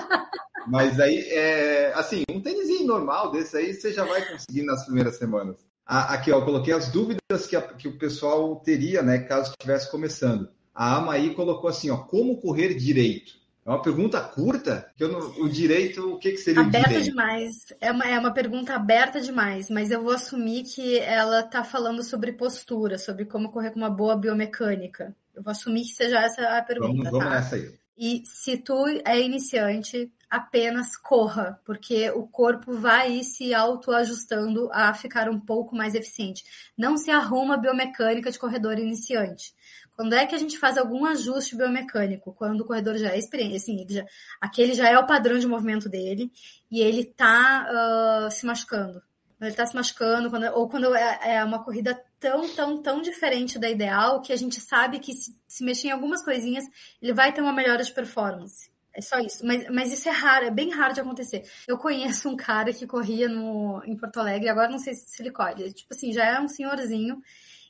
[0.66, 5.16] Mas aí, é, assim, um tênis normal desse aí você já vai conseguir nas primeiras
[5.16, 5.56] semanas.
[5.84, 9.90] Aqui, ó, eu coloquei as dúvidas que, a, que o pessoal teria, né, caso estivesse
[9.90, 10.48] começando.
[10.74, 13.34] A Amaí colocou assim, ó, como correr direito?
[13.66, 17.10] É uma pergunta curta, que não, o direito, o que, que seria aberta o direito?
[17.10, 17.56] demais.
[17.80, 22.04] É uma, é uma pergunta aberta demais, mas eu vou assumir que ela está falando
[22.04, 25.12] sobre postura, sobre como correr com uma boa biomecânica.
[25.34, 27.10] Eu vou assumir que seja essa a pergunta.
[27.10, 27.30] Vamos, vamos tá?
[27.30, 27.74] nessa aí.
[27.98, 35.28] E se tu é iniciante, apenas corra, porque o corpo vai se autoajustando a ficar
[35.28, 36.44] um pouco mais eficiente.
[36.76, 39.54] Não se arruma biomecânica de corredor iniciante.
[39.96, 42.34] Quando é que a gente faz algum ajuste biomecânico?
[42.34, 44.04] Quando o corredor já é experiente, assim, já,
[44.38, 46.30] aquele já é o padrão de movimento dele
[46.70, 49.02] e ele tá uh, se machucando.
[49.40, 53.58] Ele tá se machucando, quando, ou quando é, é, uma corrida tão, tão, tão diferente
[53.58, 56.64] da ideal que a gente sabe que se, se mexer em algumas coisinhas,
[57.00, 58.70] ele vai ter uma melhora de performance.
[58.94, 59.44] É só isso.
[59.46, 61.44] Mas, mas isso é raro, é bem raro de acontecer.
[61.68, 65.30] Eu conheço um cara que corria no, em Porto Alegre, agora não sei se ele
[65.30, 65.70] corre.
[65.72, 67.22] Tipo assim, já é um senhorzinho.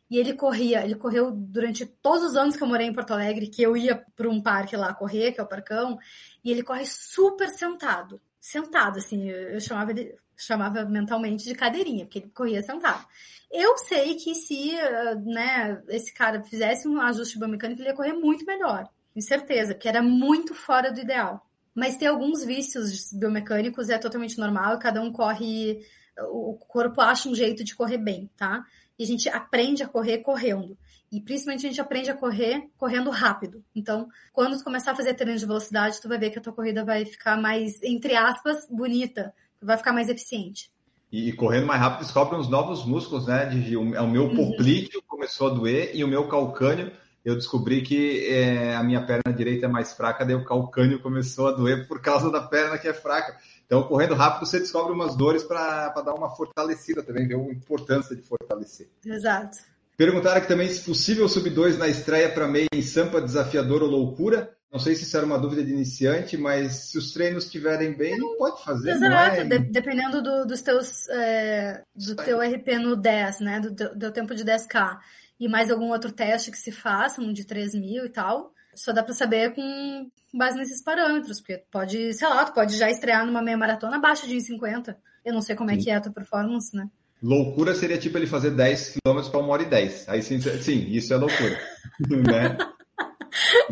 [0.09, 3.49] E ele corria, ele correu durante todos os anos que eu morei em Porto Alegre,
[3.49, 5.99] que eu ia para um parque lá correr, que é o Parcão,
[6.45, 8.21] e ele corre super sentado.
[8.41, 13.05] Sentado, assim, eu chamava ele, chamava mentalmente de cadeirinha, porque ele corria sentado.
[13.51, 14.73] Eu sei que se
[15.25, 19.89] né, esse cara fizesse um ajuste biomecânico, ele ia correr muito melhor, com certeza, porque
[19.89, 21.45] era muito fora do ideal.
[21.75, 25.81] Mas ter alguns vícios biomecânicos é totalmente normal, cada um corre,
[26.31, 28.65] o corpo acha um jeito de correr bem, tá?
[28.99, 30.77] E a gente aprende a correr correndo.
[31.13, 33.65] E principalmente a gente aprende a correr correndo rápido.
[33.75, 36.53] Então, quando tu começar a fazer treino de velocidade, tu vai ver que a tua
[36.53, 39.33] corrida vai ficar mais, entre aspas, bonita.
[39.61, 40.71] vai ficar mais eficiente.
[41.13, 43.49] E, correndo mais rápido descobre uns novos músculos, né?
[43.77, 44.37] O, é o meu uhum.
[44.37, 45.07] poplíteo uhum.
[45.07, 46.91] começou a doer e o meu calcâneo
[47.27, 51.49] eu descobri que é, a minha perna direita é mais fraca, daí o calcâneo começou
[51.49, 53.37] a doer por causa da perna que é fraca.
[53.67, 57.45] Então, correndo rápido, você descobre umas dores para dar uma fortalecida também, viu?
[57.49, 58.89] A importância de fortalecer.
[59.05, 59.59] Exato.
[59.97, 63.89] Perguntaram aqui também se possível sub 2 na estreia para meia em Sampa, desafiador ou
[63.89, 64.55] loucura.
[64.71, 68.19] Não sei se isso era uma dúvida de iniciante, mas se os treinos estiverem bem,
[68.19, 68.91] não pode fazer.
[68.91, 69.45] Exato, é...
[69.45, 73.61] de dependendo do, dos teus, é, do teu RP no 10, né?
[73.61, 74.99] Do, do tempo de 10K.
[75.41, 78.93] E mais algum outro teste que se faça, um de 3 mil e tal só
[78.93, 83.27] dá para saber com base nesses parâmetros, porque pode, sei lá, tu pode já estrear
[83.27, 84.97] numa meia maratona abaixo de 1,50.
[85.25, 85.77] Eu não sei como sim.
[85.77, 86.89] é que é a tua performance, né?
[87.23, 90.09] Loucura seria tipo ele fazer 10 km para uma hora e 10.
[90.09, 91.59] Aí sim, sim isso é loucura.
[92.09, 92.57] né?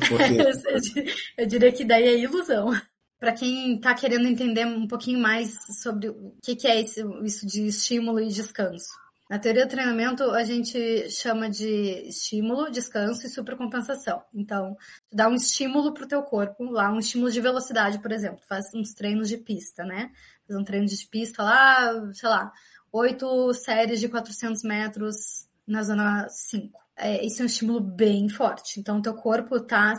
[0.08, 1.14] Porque...
[1.38, 2.72] eu, diria que daí é ilusão.
[3.18, 7.66] Para quem está querendo entender um pouquinho mais sobre o que, que é isso de
[7.66, 9.03] estímulo e descanso.
[9.34, 14.22] Na teoria do treinamento, a gente chama de estímulo, descanso e supercompensação.
[14.32, 14.76] Então,
[15.10, 18.38] tu dá um estímulo para o teu corpo, lá um estímulo de velocidade, por exemplo,
[18.40, 20.12] tu faz uns treinos de pista, né?
[20.46, 22.52] Faz um treino de pista lá, sei lá,
[22.92, 26.80] oito séries de 400 metros na zona 5.
[26.96, 28.78] É, isso é um estímulo bem forte.
[28.78, 29.94] Então, teu corpo está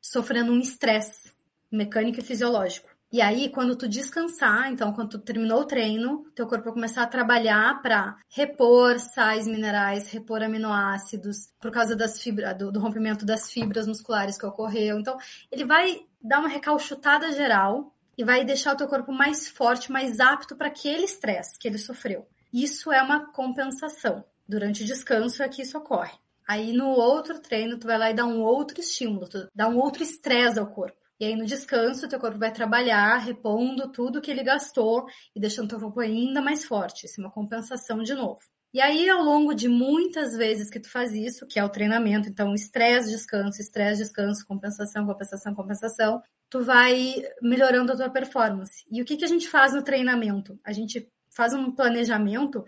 [0.00, 1.30] sofrendo um estresse
[1.70, 2.91] mecânico e fisiológico.
[3.12, 7.02] E aí, quando tu descansar, então, quando tu terminou o treino, teu corpo vai começar
[7.02, 12.18] a trabalhar para repor sais minerais, repor aminoácidos, por causa das
[12.56, 14.98] do, do, rompimento das fibras musculares que ocorreu.
[14.98, 15.18] Então,
[15.50, 20.18] ele vai dar uma recalchutada geral e vai deixar o teu corpo mais forte, mais
[20.18, 22.26] apto para aquele estresse que ele sofreu.
[22.50, 24.24] Isso é uma compensação.
[24.48, 26.16] Durante o descanso é que isso ocorre.
[26.48, 29.76] Aí no outro treino, tu vai lá e dá um outro estímulo, tu dá um
[29.76, 31.01] outro estresse ao corpo.
[31.22, 35.68] E aí, no descanso, teu corpo vai trabalhar, repondo tudo que ele gastou e deixando
[35.68, 37.06] teu corpo ainda mais forte.
[37.06, 38.40] Isso é uma compensação de novo.
[38.74, 42.28] E aí, ao longo de muitas vezes que tu faz isso, que é o treinamento,
[42.28, 46.20] então estresse, descanso, estresse, descanso, compensação, compensação, compensação,
[46.50, 48.84] tu vai melhorando a tua performance.
[48.90, 50.58] E o que, que a gente faz no treinamento?
[50.64, 52.64] A gente faz um planejamento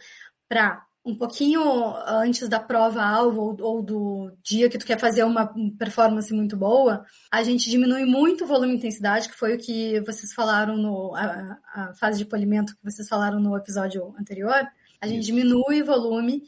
[0.49, 1.63] para um pouquinho
[2.07, 7.05] antes da prova-alvo ou, ou, do dia que tu quer fazer uma performance muito boa,
[7.31, 11.15] a gente diminui muito o volume e intensidade, que foi o que vocês falaram no
[11.15, 14.67] a, a fase de polimento que vocês falaram no episódio anterior.
[14.99, 16.39] A gente diminui o volume,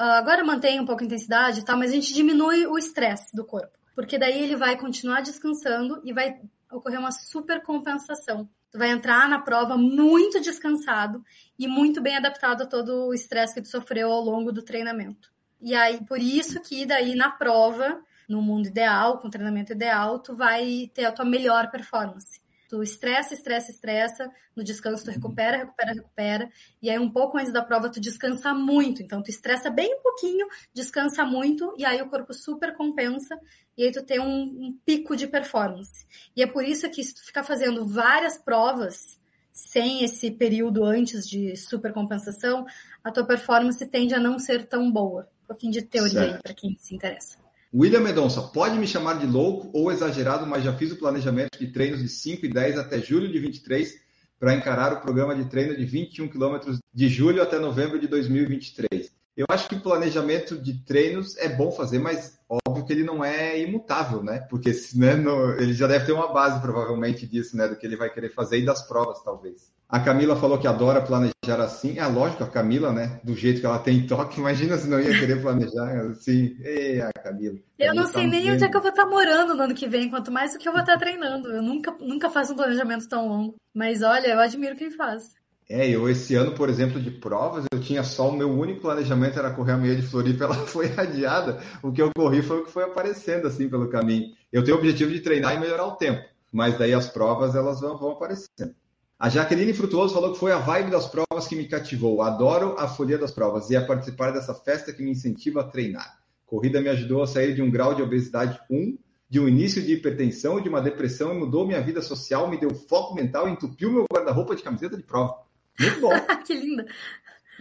[0.00, 3.36] uh, agora mantém um pouco a intensidade e tal, mas a gente diminui o estresse
[3.36, 6.40] do corpo, porque daí ele vai continuar descansando e vai
[6.72, 8.48] ocorrer uma super compensação.
[8.70, 11.24] Tu vai entrar na prova muito descansado
[11.58, 15.32] e muito bem adaptado a todo o estresse que tu sofreu ao longo do treinamento.
[15.60, 20.34] E aí, por isso que daí na prova, no mundo ideal, com treinamento ideal, tu
[20.34, 22.40] vai ter a tua melhor performance.
[22.68, 26.50] Tu estressa, estressa, estressa, no descanso tu recupera, recupera, recupera,
[26.82, 30.02] e aí um pouco antes da prova tu descansa muito, então tu estressa bem um
[30.02, 33.38] pouquinho, descansa muito, e aí o corpo super compensa,
[33.76, 36.06] e aí tu tem um, um pico de performance.
[36.34, 39.18] E é por isso que se tu ficar fazendo várias provas,
[39.52, 42.66] sem esse período antes de supercompensação,
[43.02, 45.28] a tua performance tende a não ser tão boa.
[45.44, 46.34] Um pouquinho de teoria certo.
[46.34, 47.45] aí para quem se interessa.
[47.78, 51.66] William Medonça, pode me chamar de louco ou exagerado, mas já fiz o planejamento de
[51.66, 54.00] treinos de 5 e 10 até julho de 23
[54.40, 59.12] para encarar o programa de treino de 21 quilômetros de julho até novembro de 2023.
[59.36, 63.22] Eu acho que o planejamento de treinos é bom fazer, mas óbvio que ele não
[63.22, 64.38] é imutável, né?
[64.48, 67.68] Porque né, no, ele já deve ter uma base, provavelmente, disso, né?
[67.68, 69.70] Do que ele vai querer fazer e das provas, talvez.
[69.88, 71.98] A Camila falou que adora planejar assim.
[71.98, 73.20] É lógico, a Camila, né?
[73.22, 76.56] Do jeito que ela tem toque, imagina se não ia querer planejar assim.
[76.60, 77.56] Ei, a Camila.
[77.78, 79.74] Eu não sei tá nem onde é que eu vou estar tá morando no ano
[79.74, 81.48] que vem, quanto mais o que eu vou estar tá treinando.
[81.50, 83.54] Eu nunca, nunca faço um planejamento tão longo.
[83.72, 85.34] Mas olha, eu admiro quem faz.
[85.68, 89.38] É, eu esse ano, por exemplo, de provas, eu tinha só o meu único planejamento
[89.38, 91.60] era correr a meia de Floripa, ela foi adiada.
[91.82, 94.32] O que eu corri foi o que foi aparecendo assim pelo caminho.
[94.52, 97.80] Eu tenho o objetivo de treinar e melhorar o tempo, mas daí as provas elas
[97.80, 98.74] vão, vão aparecendo.
[99.18, 102.20] A Jaqueline Frutuoso falou que foi a vibe das provas que me cativou.
[102.20, 106.18] Adoro a folia das provas e a participar dessa festa que me incentiva a treinar.
[106.44, 108.98] Corrida me ajudou a sair de um grau de obesidade 1,
[109.28, 112.74] de um início de hipertensão, de uma depressão e mudou minha vida social, me deu
[112.74, 115.34] foco mental e entupiu meu guarda-roupa de camiseta de prova.
[115.80, 116.10] Muito bom.
[116.46, 116.86] que linda.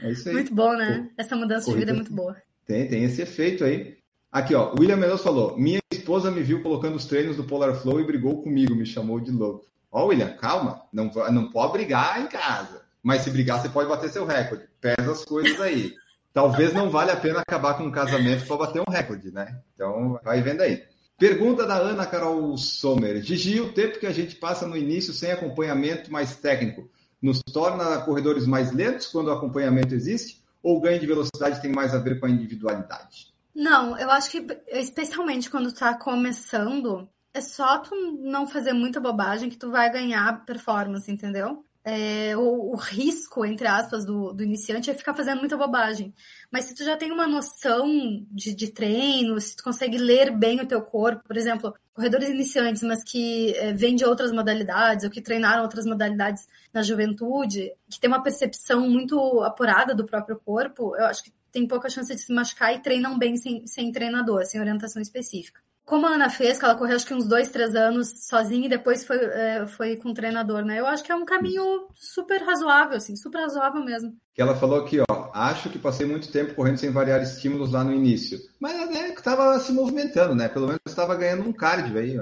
[0.01, 0.35] É isso aí.
[0.35, 1.09] Muito bom, né?
[1.17, 1.85] Essa mudança Corrida.
[1.85, 2.35] de vida é muito boa.
[2.65, 3.95] Tem, tem esse efeito aí.
[4.29, 7.75] Aqui, ó, o William Menos falou: Minha esposa me viu colocando os treinos do Polar
[7.75, 9.65] Flow e brigou comigo, me chamou de louco.
[9.95, 12.81] Ó, William, calma, não, não pode brigar em casa.
[13.01, 14.67] Mas se brigar, você pode bater seu recorde.
[14.81, 15.93] Pesa as coisas aí.
[16.33, 19.57] Talvez não valha a pena acabar com um casamento para bater um recorde, né?
[19.73, 20.83] Então, vai vendo aí.
[21.17, 23.21] Pergunta da Ana Carol Sommer.
[23.21, 26.89] Gigi, o tempo que a gente passa no início sem acompanhamento mais técnico
[27.21, 30.43] nos torna corredores mais lentos quando o acompanhamento existe?
[30.61, 33.33] Ou o ganho de velocidade tem mais a ver com a individualidade?
[33.55, 39.49] Não, eu acho que especialmente quando está começando, é só tu não fazer muita bobagem
[39.49, 41.65] que tu vai ganhar performance, entendeu?
[41.83, 46.13] É, o, o, risco, entre aspas, do, do, iniciante é ficar fazendo muita bobagem.
[46.49, 47.85] Mas se tu já tem uma noção
[48.31, 52.81] de, de treino, se tu consegue ler bem o teu corpo, por exemplo, corredores iniciantes,
[52.83, 57.99] mas que é, vêm de outras modalidades ou que treinaram outras modalidades na juventude, que
[57.99, 62.21] tem uma percepção muito apurada do próprio corpo, eu acho que tem pouca chance de
[62.21, 66.57] se machucar e treinam bem sem, sem treinador, sem orientação específica como a Ana fez,
[66.57, 69.95] que ela correu acho que uns dois, três anos sozinha e depois foi, é, foi
[69.97, 70.79] com o treinador, né?
[70.79, 74.17] Eu acho que é um caminho super razoável, assim, super razoável mesmo.
[74.33, 77.83] Que ela falou aqui, ó, acho que passei muito tempo correndo sem variar estímulos lá
[77.83, 78.39] no início.
[78.59, 80.49] Mas é que estava se movimentando, né?
[80.49, 82.17] Pelo menos estava ganhando um cardio aí.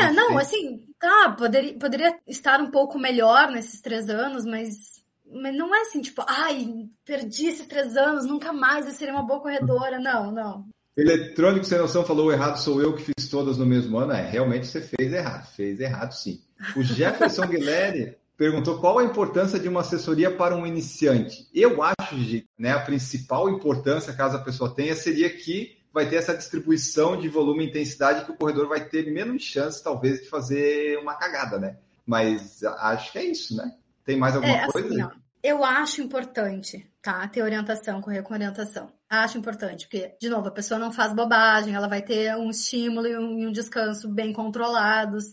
[0.00, 4.94] É, não, assim, tá, poderia, poderia estar um pouco melhor nesses três anos, mas
[5.26, 9.26] mas não é assim, tipo, ai, perdi esses três anos, nunca mais eu seria uma
[9.26, 9.98] boa corredora.
[9.98, 10.66] Não, não.
[10.96, 14.12] Eletrônico Sem Noção falou errado, sou eu que fiz todas no mesmo ano.
[14.12, 16.40] É, realmente você fez errado, fez errado sim.
[16.76, 21.48] O Jefferson Guilherme perguntou qual a importância de uma assessoria para um iniciante.
[21.52, 26.16] Eu acho, que né, a principal importância, caso a pessoa tenha, seria que vai ter
[26.16, 30.28] essa distribuição de volume e intensidade que o corredor vai ter menos chance, talvez, de
[30.28, 31.76] fazer uma cagada, né?
[32.04, 33.72] Mas acho que é isso, né?
[34.04, 34.88] Tem mais alguma é, coisa?
[34.88, 37.28] Assim, eu acho importante, tá?
[37.28, 38.90] Ter orientação, correr com orientação.
[39.10, 43.06] Acho importante, porque, de novo, a pessoa não faz bobagem, ela vai ter um estímulo
[43.06, 45.24] e um, e um descanso bem controlados.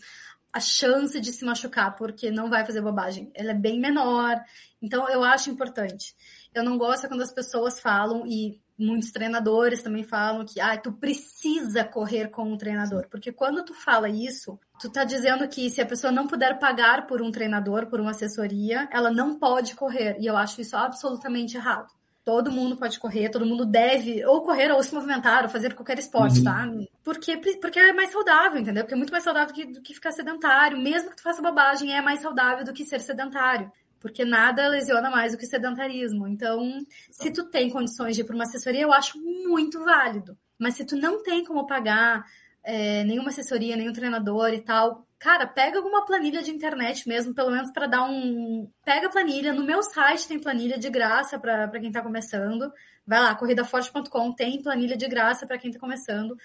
[0.52, 4.36] A chance de se machucar porque não vai fazer bobagem, ela é bem menor.
[4.82, 6.14] Então, eu acho importante.
[6.54, 10.92] Eu não gosto quando as pessoas falam, e muitos treinadores também falam que ah, tu
[10.92, 13.08] precisa correr com um treinador.
[13.10, 17.06] Porque quando tu fala isso, tu tá dizendo que se a pessoa não puder pagar
[17.08, 20.18] por um treinador, por uma assessoria, ela não pode correr.
[20.20, 21.88] E eu acho isso absolutamente errado.
[22.24, 25.98] Todo mundo pode correr, todo mundo deve ou correr ou se movimentar ou fazer qualquer
[25.98, 26.44] esporte, uhum.
[26.44, 26.70] tá?
[27.04, 28.84] Porque, porque é mais saudável, entendeu?
[28.84, 30.78] Porque é muito mais saudável que, do que ficar sedentário.
[30.78, 33.72] Mesmo que tu faça bobagem, é mais saudável do que ser sedentário
[34.02, 36.28] porque nada lesiona mais do que sedentarismo.
[36.28, 36.80] Então,
[37.12, 40.36] se tu tem condições de ir para uma assessoria, eu acho muito válido.
[40.60, 42.26] Mas se tu não tem como pagar
[42.64, 47.52] é, nenhuma assessoria, nenhum treinador e tal, cara, pega alguma planilha de internet mesmo, pelo
[47.52, 48.70] menos para dar um.
[48.84, 49.54] Pega a planilha.
[49.54, 52.72] No meu site tem planilha de graça para quem está começando.
[53.06, 56.36] Vai lá, corridaforte.com tem planilha de graça para quem está começando.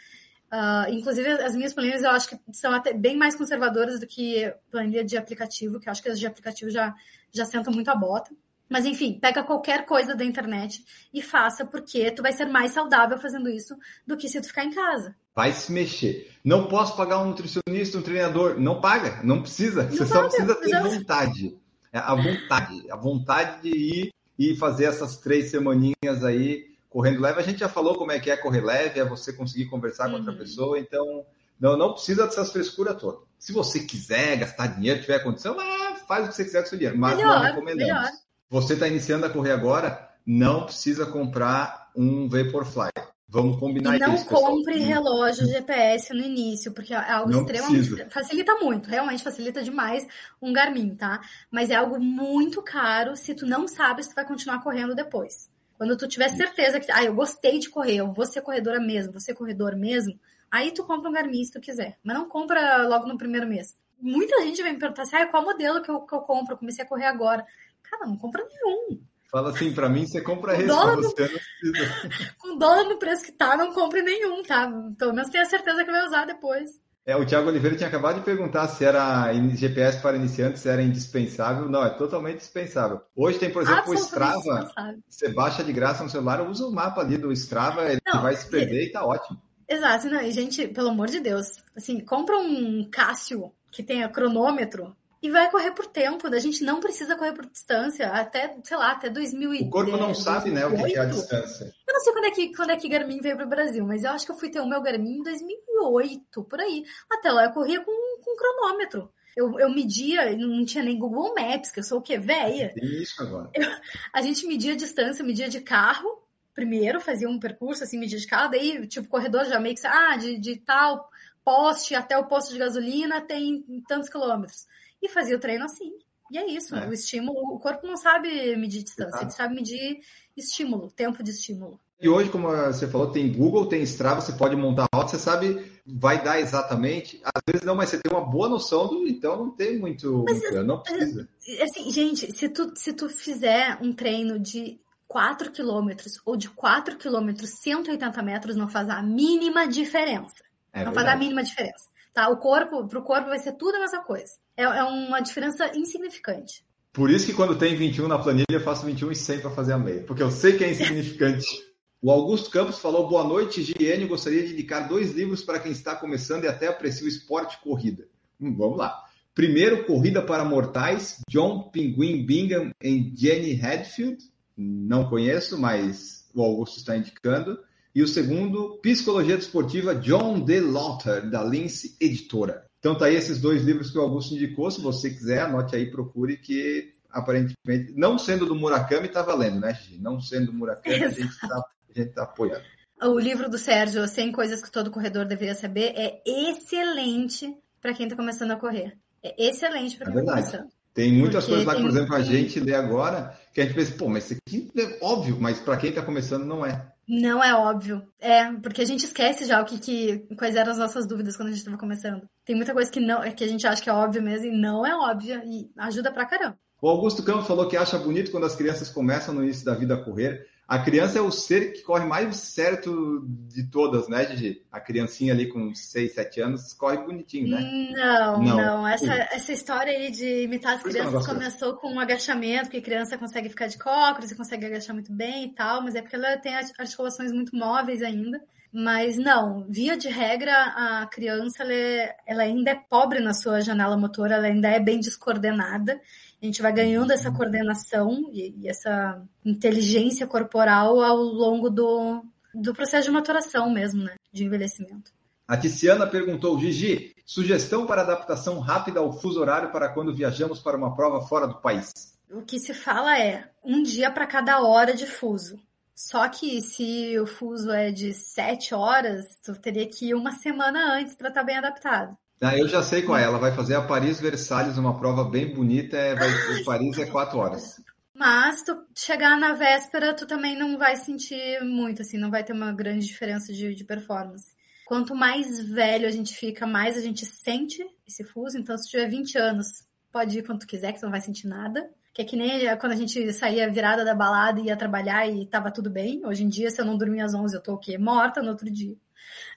[0.53, 4.53] Uh, inclusive, as minhas planilhas eu acho que são até bem mais conservadoras do que
[4.71, 6.95] planilha de aplicativo, que eu acho que as de aplicativo já,
[7.33, 8.31] já sentam muito a bota.
[8.69, 13.19] Mas enfim, pega qualquer coisa da internet e faça, porque tu vai ser mais saudável
[13.19, 13.77] fazendo isso
[14.07, 15.15] do que se tu ficar em casa.
[15.35, 16.31] Vai se mexer.
[16.45, 18.59] Não posso pagar um nutricionista, um treinador.
[18.59, 19.85] Não paga, não precisa.
[19.85, 21.59] Não Você paga, só precisa ter vontade.
[21.93, 22.91] É a vontade.
[22.91, 27.69] A vontade de ir e fazer essas três semaninhas aí correndo leve, a gente já
[27.69, 30.13] falou como é que é correr leve, é você conseguir conversar uhum.
[30.13, 30.39] com outra uhum.
[30.39, 31.27] pessoa, então
[31.61, 33.21] não, não precisa dessas frescuras todas.
[33.39, 36.79] Se você quiser gastar dinheiro, tiver condição, ah, faz o que você quiser com seu
[36.79, 37.93] dinheiro, mas melhor, não recomendamos.
[37.93, 38.11] Melhor.
[38.49, 42.89] Você está iniciando a correr agora, não precisa comprar um Vaporfly.
[43.29, 44.33] Vamos combinar e não isso.
[44.33, 44.89] Não compre pessoal.
[44.89, 47.91] relógio GPS no início, porque é algo não extremamente.
[47.91, 48.09] Precisa.
[48.09, 50.07] Facilita muito, realmente facilita demais
[50.41, 51.21] um Garmin, tá?
[51.51, 55.55] Mas é algo muito caro se tu não sabe se tu vai continuar correndo depois.
[55.77, 59.13] Quando tu tiver certeza que, ah, eu gostei de correr, eu vou ser corredora mesmo,
[59.13, 60.19] vou ser corredor mesmo,
[60.51, 61.99] aí tu compra um Garmin se tu quiser.
[62.03, 63.77] Mas não compra logo no primeiro mês.
[64.01, 66.55] Muita gente vem me perguntar assim, ah, qual modelo que eu, que eu compro?
[66.55, 67.45] Eu comecei a correr agora.
[67.83, 69.01] Cara, não compra nenhum.
[69.31, 71.39] Fala assim, para mim você compra esse, dólar você no...
[72.39, 74.71] Com dólar no preço que tá, não compre nenhum, tá?
[74.99, 76.71] Pelo menos tenha certeza que vai usar depois.
[77.07, 80.83] É, o Thiago Oliveira tinha acabado de perguntar se era GPS para iniciantes, se era
[80.83, 81.69] indispensável.
[81.69, 83.01] Não, é totalmente dispensável.
[83.15, 84.73] Hoje tem, por exemplo, o Strava.
[85.09, 88.35] Você baixa de graça no celular, usa o mapa ali do Strava, ele não, vai
[88.35, 89.41] se perder e, e tá ótimo.
[89.69, 91.47] Exato, não, e gente, pelo amor de Deus,
[91.77, 94.97] assim, compra um Cássio que tenha cronômetro
[95.27, 96.29] e vai correr por tempo.
[96.29, 99.63] A gente não precisa correr por distância até, sei lá, até 2010.
[99.67, 100.55] O corpo não sabe, 2008.
[100.55, 101.75] né, o que é a distância.
[101.87, 104.05] Eu não sei quando é que, quando é que Garmin veio para o Brasil, mas
[104.05, 106.85] eu acho que eu fui ter o meu Garmin em 2008, por aí.
[107.11, 107.93] Até lá eu corria com,
[108.25, 109.11] com cronômetro.
[109.37, 112.17] Eu, eu media, não tinha nem Google Maps, que eu sou o quê?
[112.19, 112.73] Véia.
[112.77, 113.51] Isso agora.
[113.53, 113.69] Eu,
[114.13, 116.23] a gente media a distância, media de carro,
[116.55, 120.17] primeiro, fazia um percurso assim, media de carro, daí, tipo, corredor já meio que, ah,
[120.17, 121.11] de, de tal
[121.45, 124.67] poste até o posto de gasolina tem tantos quilômetros
[125.03, 125.93] e fazia o treino assim.
[126.31, 126.89] E é isso, é.
[126.89, 130.01] o estímulo, o corpo não sabe medir distância, ele sabe medir
[130.37, 131.79] estímulo, tempo de estímulo.
[132.01, 135.19] E hoje, como você falou, tem Google, tem Strava, você pode montar a rota, você
[135.19, 137.21] sabe, vai dar exatamente.
[137.25, 140.39] Às vezes não, mas você tem uma boa noção do, então não tem muito, mas,
[140.39, 141.27] muito não precisa.
[141.63, 144.79] Assim, gente, se tu, se tu fizer um treino de
[145.09, 150.45] 4 quilômetros ou de 4 quilômetros, 180 metros, não faz a mínima diferença.
[150.75, 150.95] É não verdade.
[150.95, 151.87] faz a mínima diferença.
[152.17, 152.31] Tá?
[152.31, 154.33] O corpo, pro corpo vai ser tudo a mesma coisa.
[154.57, 156.65] É, é uma diferença insignificante.
[156.91, 159.75] Por isso que quando tem 21 na planilha, eu faço 21 e 100 para fazer
[159.75, 160.03] a meia.
[160.05, 161.47] Porque eu sei que é insignificante.
[162.01, 164.07] o Augusto Campos falou, boa noite, Giene.
[164.07, 168.09] Gostaria de indicar dois livros para quem está começando e até aprecia o esporte corrida.
[168.41, 168.99] Hum, vamos lá.
[169.35, 174.25] Primeiro, Corrida para Mortais, John Pinguim Bingham e Jenny Hadfield.
[174.57, 177.59] Não conheço, mas o Augusto está indicando.
[177.97, 180.61] E o segundo, Psicologia Desportiva, John D.
[180.61, 182.67] Lauter, da Lince Editora.
[182.79, 184.71] Então tá aí esses dois livros que o Augusto indicou.
[184.71, 189.73] Se você quiser, anote aí, procure que aparentemente, não sendo do Murakami, tá valendo, né,
[189.73, 189.99] Gigi?
[189.99, 192.65] Não sendo do Murakami, a gente, tá, a gente tá apoiando.
[193.03, 198.05] O livro do Sérgio, 100 Coisas que Todo Corredor Deveria Saber, é excelente para quem
[198.05, 198.93] está começando a correr.
[199.23, 200.69] É excelente para quem está é começando.
[200.93, 203.75] Tem muitas Porque coisas lá que, por exemplo, a gente lê agora, que a gente
[203.75, 206.93] pensa, pô, mas isso aqui é óbvio, mas para quem está começando não é.
[207.09, 208.03] Não é óbvio.
[208.19, 211.49] É, porque a gente esquece já o que, que quais eram as nossas dúvidas quando
[211.49, 212.29] a gente estava começando.
[212.45, 214.85] Tem muita coisa que não, que a gente acha que é óbvio mesmo e não
[214.85, 216.59] é óbvia e ajuda pra caramba.
[216.81, 219.95] O Augusto Campos falou que acha bonito quando as crianças começam no início da vida
[219.95, 224.65] a correr, a criança é o ser que corre mais certo de todas, né, Gigi?
[224.73, 227.93] A criancinha ali com 6, 7 anos corre bonitinho, né?
[227.95, 228.57] Não, não.
[228.57, 228.89] não.
[228.89, 233.49] Essa, essa história aí de imitar as crianças começou com um agachamento, porque criança consegue
[233.49, 236.57] ficar de cócoras e consegue agachar muito bem e tal, mas é porque ela tem
[236.57, 238.43] articulações muito móveis ainda.
[238.73, 243.61] Mas não, via de regra, a criança ela, é, ela ainda é pobre na sua
[243.61, 246.01] janela motora, ela ainda é bem descoordenada.
[246.43, 252.23] A gente vai ganhando essa coordenação e, e essa inteligência corporal ao longo do,
[252.55, 254.15] do processo de maturação mesmo, né?
[254.33, 255.11] De envelhecimento.
[255.49, 260.77] A Tiziana perguntou, Gigi, sugestão para adaptação rápida ao fuso horário para quando viajamos para
[260.77, 261.93] uma prova fora do país?
[262.31, 265.61] O que se fala é um dia para cada hora de fuso.
[265.97, 270.93] Só que se o fuso é de sete horas, tu teria que ir uma semana
[270.93, 272.15] antes para estar tá bem adaptado.
[272.39, 273.25] Ah, eu já sei qual é.
[273.25, 275.97] Ela vai fazer a Paris Versalhes, uma prova bem bonita.
[275.97, 276.29] É, vai,
[276.61, 277.81] o Paris é quatro horas.
[278.15, 282.53] Mas tu chegar na véspera, tu também não vai sentir muito, assim, não vai ter
[282.53, 284.55] uma grande diferença de, de performance.
[284.87, 288.59] Quanto mais velho a gente fica, mais a gente sente esse fuso.
[288.59, 289.67] Então, se tiver 20 anos,
[290.13, 291.91] pode ir quando tu quiser, que tu não vai sentir nada.
[292.17, 295.45] Que é que nem quando a gente saía virada da balada e ia trabalhar e
[295.45, 296.25] tava tudo bem.
[296.25, 297.99] Hoje em dia, se eu não dormir às 11, eu tô o quê?
[297.99, 298.97] Morta no outro dia.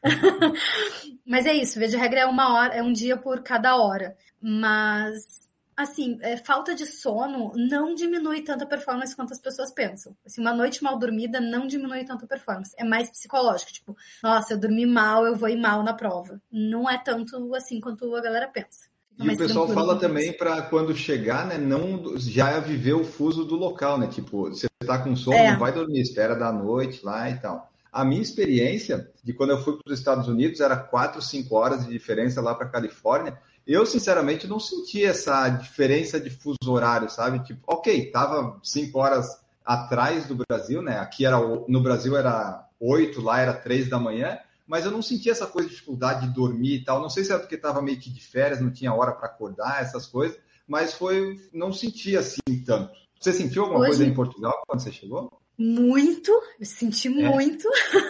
[1.26, 4.14] Mas é isso, via de regra é uma hora, é um dia por cada hora.
[4.42, 10.14] Mas assim, é, falta de sono não diminui tanta performance quanto as pessoas pensam.
[10.26, 12.76] Assim, uma noite mal dormida não diminui tanta performance.
[12.78, 16.42] É mais psicológico, tipo, nossa, eu dormi mal, eu vou ir mal na prova.
[16.52, 18.89] Não é tanto assim quanto a galera pensa.
[19.20, 23.56] E o pessoal fala também para quando chegar, né, não já viver o fuso do
[23.56, 24.08] local, né?
[24.08, 25.52] Tipo, você tá com sono, é.
[25.52, 27.70] não vai dormir, espera da noite lá e tal.
[27.92, 31.86] A minha experiência de quando eu fui para os Estados Unidos era 4, 5 horas
[31.86, 33.38] de diferença lá para a Califórnia.
[33.68, 37.44] Eu, sinceramente, não senti essa diferença de fuso horário, sabe?
[37.44, 40.98] Tipo, ok, tava 5 horas atrás do Brasil, né?
[41.00, 44.40] Aqui era no Brasil era 8, lá era 3 da manhã,
[44.70, 47.02] mas eu não senti essa coisa de dificuldade de dormir e tal.
[47.02, 49.82] Não sei se era porque estava meio que de férias, não tinha hora para acordar,
[49.82, 52.94] essas coisas, mas foi não senti assim tanto.
[53.20, 53.90] Você sentiu alguma Hoje...
[53.90, 55.42] coisa em Portugal quando você chegou?
[55.58, 57.12] Muito, eu senti é.
[57.12, 57.68] muito.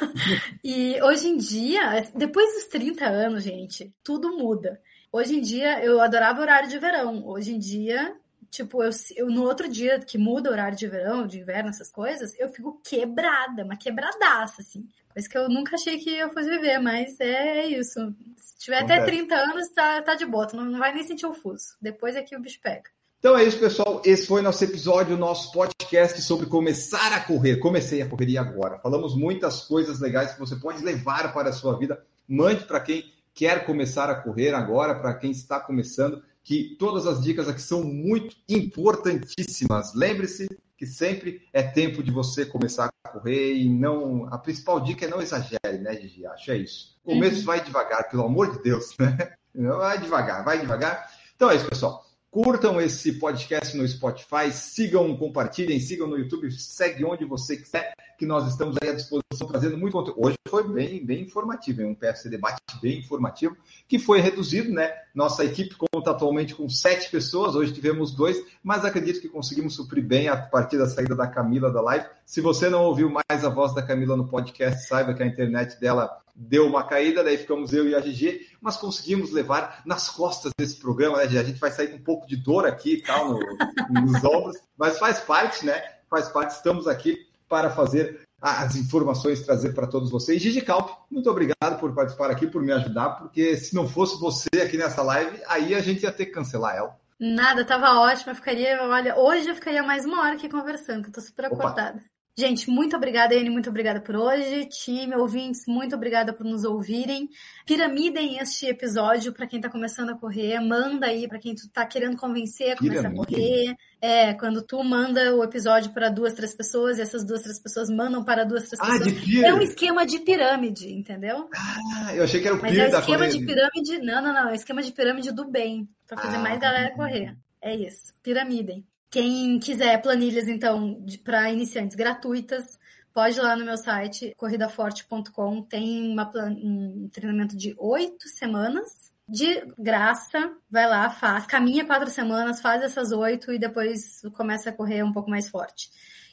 [0.62, 4.82] e hoje em dia, depois dos 30 anos, gente, tudo muda.
[5.14, 7.26] Hoje em dia, eu adorava horário de verão.
[7.26, 8.16] Hoje em dia,
[8.52, 11.90] tipo, eu, eu, no outro dia que muda o horário de verão, de inverno, essas
[11.90, 14.86] coisas, eu fico quebrada, uma quebradaça, assim.
[15.20, 18.00] Coisa que eu nunca achei que eu fosse viver, mas é, é isso.
[18.38, 21.34] Se tiver até 30 anos, tá, tá de boa, não, não vai nem sentir o
[21.34, 21.76] fuso.
[21.82, 22.90] Depois é que o bicho pega.
[23.20, 24.02] Então é isso, pessoal.
[24.06, 27.58] Esse foi nosso episódio, nosso podcast sobre começar a correr.
[27.58, 28.80] Comecei a correr e agora.
[28.80, 32.02] Falamos muitas coisas legais que você pode levar para a sua vida.
[32.26, 33.04] Mande para quem
[33.34, 37.84] quer começar a correr agora, para quem está começando, que todas as dicas aqui são
[37.84, 39.94] muito importantíssimas.
[39.94, 44.26] Lembre-se que sempre é tempo de você começar a correr e não.
[44.34, 46.26] A principal dica é não exagere, né, Gigi?
[46.26, 46.98] Acho é isso.
[47.04, 47.46] O começo uhum.
[47.46, 49.36] vai devagar, pelo amor de Deus, né?
[49.54, 51.12] Vai devagar, vai devagar.
[51.36, 52.06] Então é isso, pessoal.
[52.32, 58.26] Curtam esse podcast no Spotify, sigam, compartilhem, sigam no YouTube, segue onde você quiser, que
[58.26, 60.28] nós estamos aí à disposição trazendo muito conteúdo.
[60.28, 63.58] Hoje foi bem, bem informativo, um PFC debate bem informativo,
[63.88, 64.94] que foi reduzido, né?
[65.16, 70.06] Nossa equipe conta atualmente com sete pessoas, hoje tivemos dois, mas acredito que conseguimos suprir
[70.06, 72.06] bem a partir da saída da Camila da live.
[72.28, 75.80] Se você não ouviu mais a voz da Camila no podcast, saiba que a internet
[75.80, 80.54] dela deu uma caída, daí ficamos eu e a GG, mas conseguimos levar nas costas
[80.58, 83.34] desse programa, né, A gente vai sair com um pouco de dor aqui e tal,
[83.34, 83.40] no,
[84.02, 85.82] nos ombros, mas faz parte, né?
[86.10, 90.42] Faz parte, estamos aqui para fazer as informações, trazer para todos vocês.
[90.42, 94.62] Gigi Calp, muito obrigado por participar aqui, por me ajudar, porque se não fosse você
[94.64, 96.98] aqui nessa live, aí a gente ia ter que cancelar ela.
[97.20, 101.10] Nada, tava ótimo, eu ficaria, olha, hoje eu ficaria mais uma hora aqui conversando, que
[101.10, 102.02] eu tô super acordada.
[102.40, 104.66] Gente, muito obrigada, Anne, muito obrigada por hoje.
[104.68, 107.28] Time, ouvintes, muito obrigada por nos ouvirem.
[107.66, 110.58] Piramidem este episódio para quem está começando a correr.
[110.62, 113.76] Manda aí para quem tu tá querendo convencer a começar a correr.
[114.02, 117.90] É, quando tu manda o episódio para duas, três pessoas e essas duas, três pessoas
[117.90, 119.44] mandam para duas, três ah, pessoas.
[119.44, 121.50] É um esquema de pirâmide, entendeu?
[121.54, 124.00] Ah, eu achei que era o Mas é esquema de pirâmide.
[124.00, 124.50] Não, não, não.
[124.50, 125.90] É esquema de pirâmide do bem.
[126.08, 127.36] para fazer ah, mais galera correr.
[127.62, 128.14] É isso.
[128.24, 128.86] Piramidem.
[129.10, 132.80] Quem quiser planilhas, então, para iniciantes gratuitas,
[133.14, 135.64] pode ir lá no meu site, corridaforte.com.
[135.64, 140.56] Tem uma, um treinamento de oito semanas, de graça.
[140.70, 145.12] Vai lá, faz, caminha quatro semanas, faz essas oito e depois começa a correr um
[145.12, 145.90] pouco mais forte.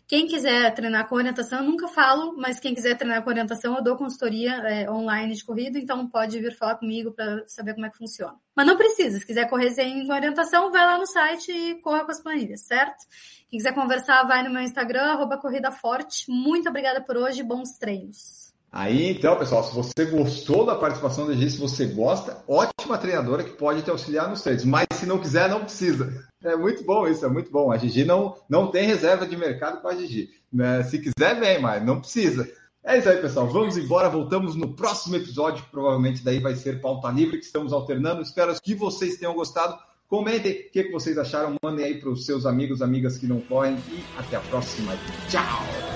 [0.09, 3.83] Quem quiser treinar com orientação, eu nunca falo, mas quem quiser treinar com orientação, eu
[3.83, 7.91] dou consultoria é, online de corrida, então pode vir falar comigo para saber como é
[7.91, 8.37] que funciona.
[8.55, 12.13] Mas não precisa, se quiser correr sem orientação, vai lá no site e corra com
[12.13, 13.05] as planilhas, certo?
[13.51, 16.31] Quem quiser conversar, vai no meu Instagram, arroba Corrida Forte.
[16.31, 18.47] Muito obrigada por hoje, bons treinos.
[18.71, 23.43] Aí, então, pessoal, se você gostou da participação da Gi, se você gosta, ótima treinadora
[23.43, 24.65] que pode te auxiliar nos treinos.
[24.65, 26.27] Mas se não quiser, não precisa.
[26.47, 27.73] É muito bom isso, é muito bom.
[27.73, 30.31] A Gigi não, não tem reserva de mercado com a Gigi.
[30.53, 30.83] Né?
[30.85, 32.49] Se quiser, vem, mas não precisa.
[32.85, 33.49] É isso aí, pessoal.
[33.49, 34.09] Vamos embora.
[34.09, 38.23] Voltamos no próximo episódio, que provavelmente daí vai ser pauta livre, que estamos alternando.
[38.23, 39.77] Espero que vocês tenham gostado.
[40.07, 41.57] Comentem o que, vocês acharam.
[41.61, 43.77] Mandem aí para os seus amigos, amigas que não correm.
[43.91, 44.95] E até a próxima.
[45.29, 45.96] Tchau!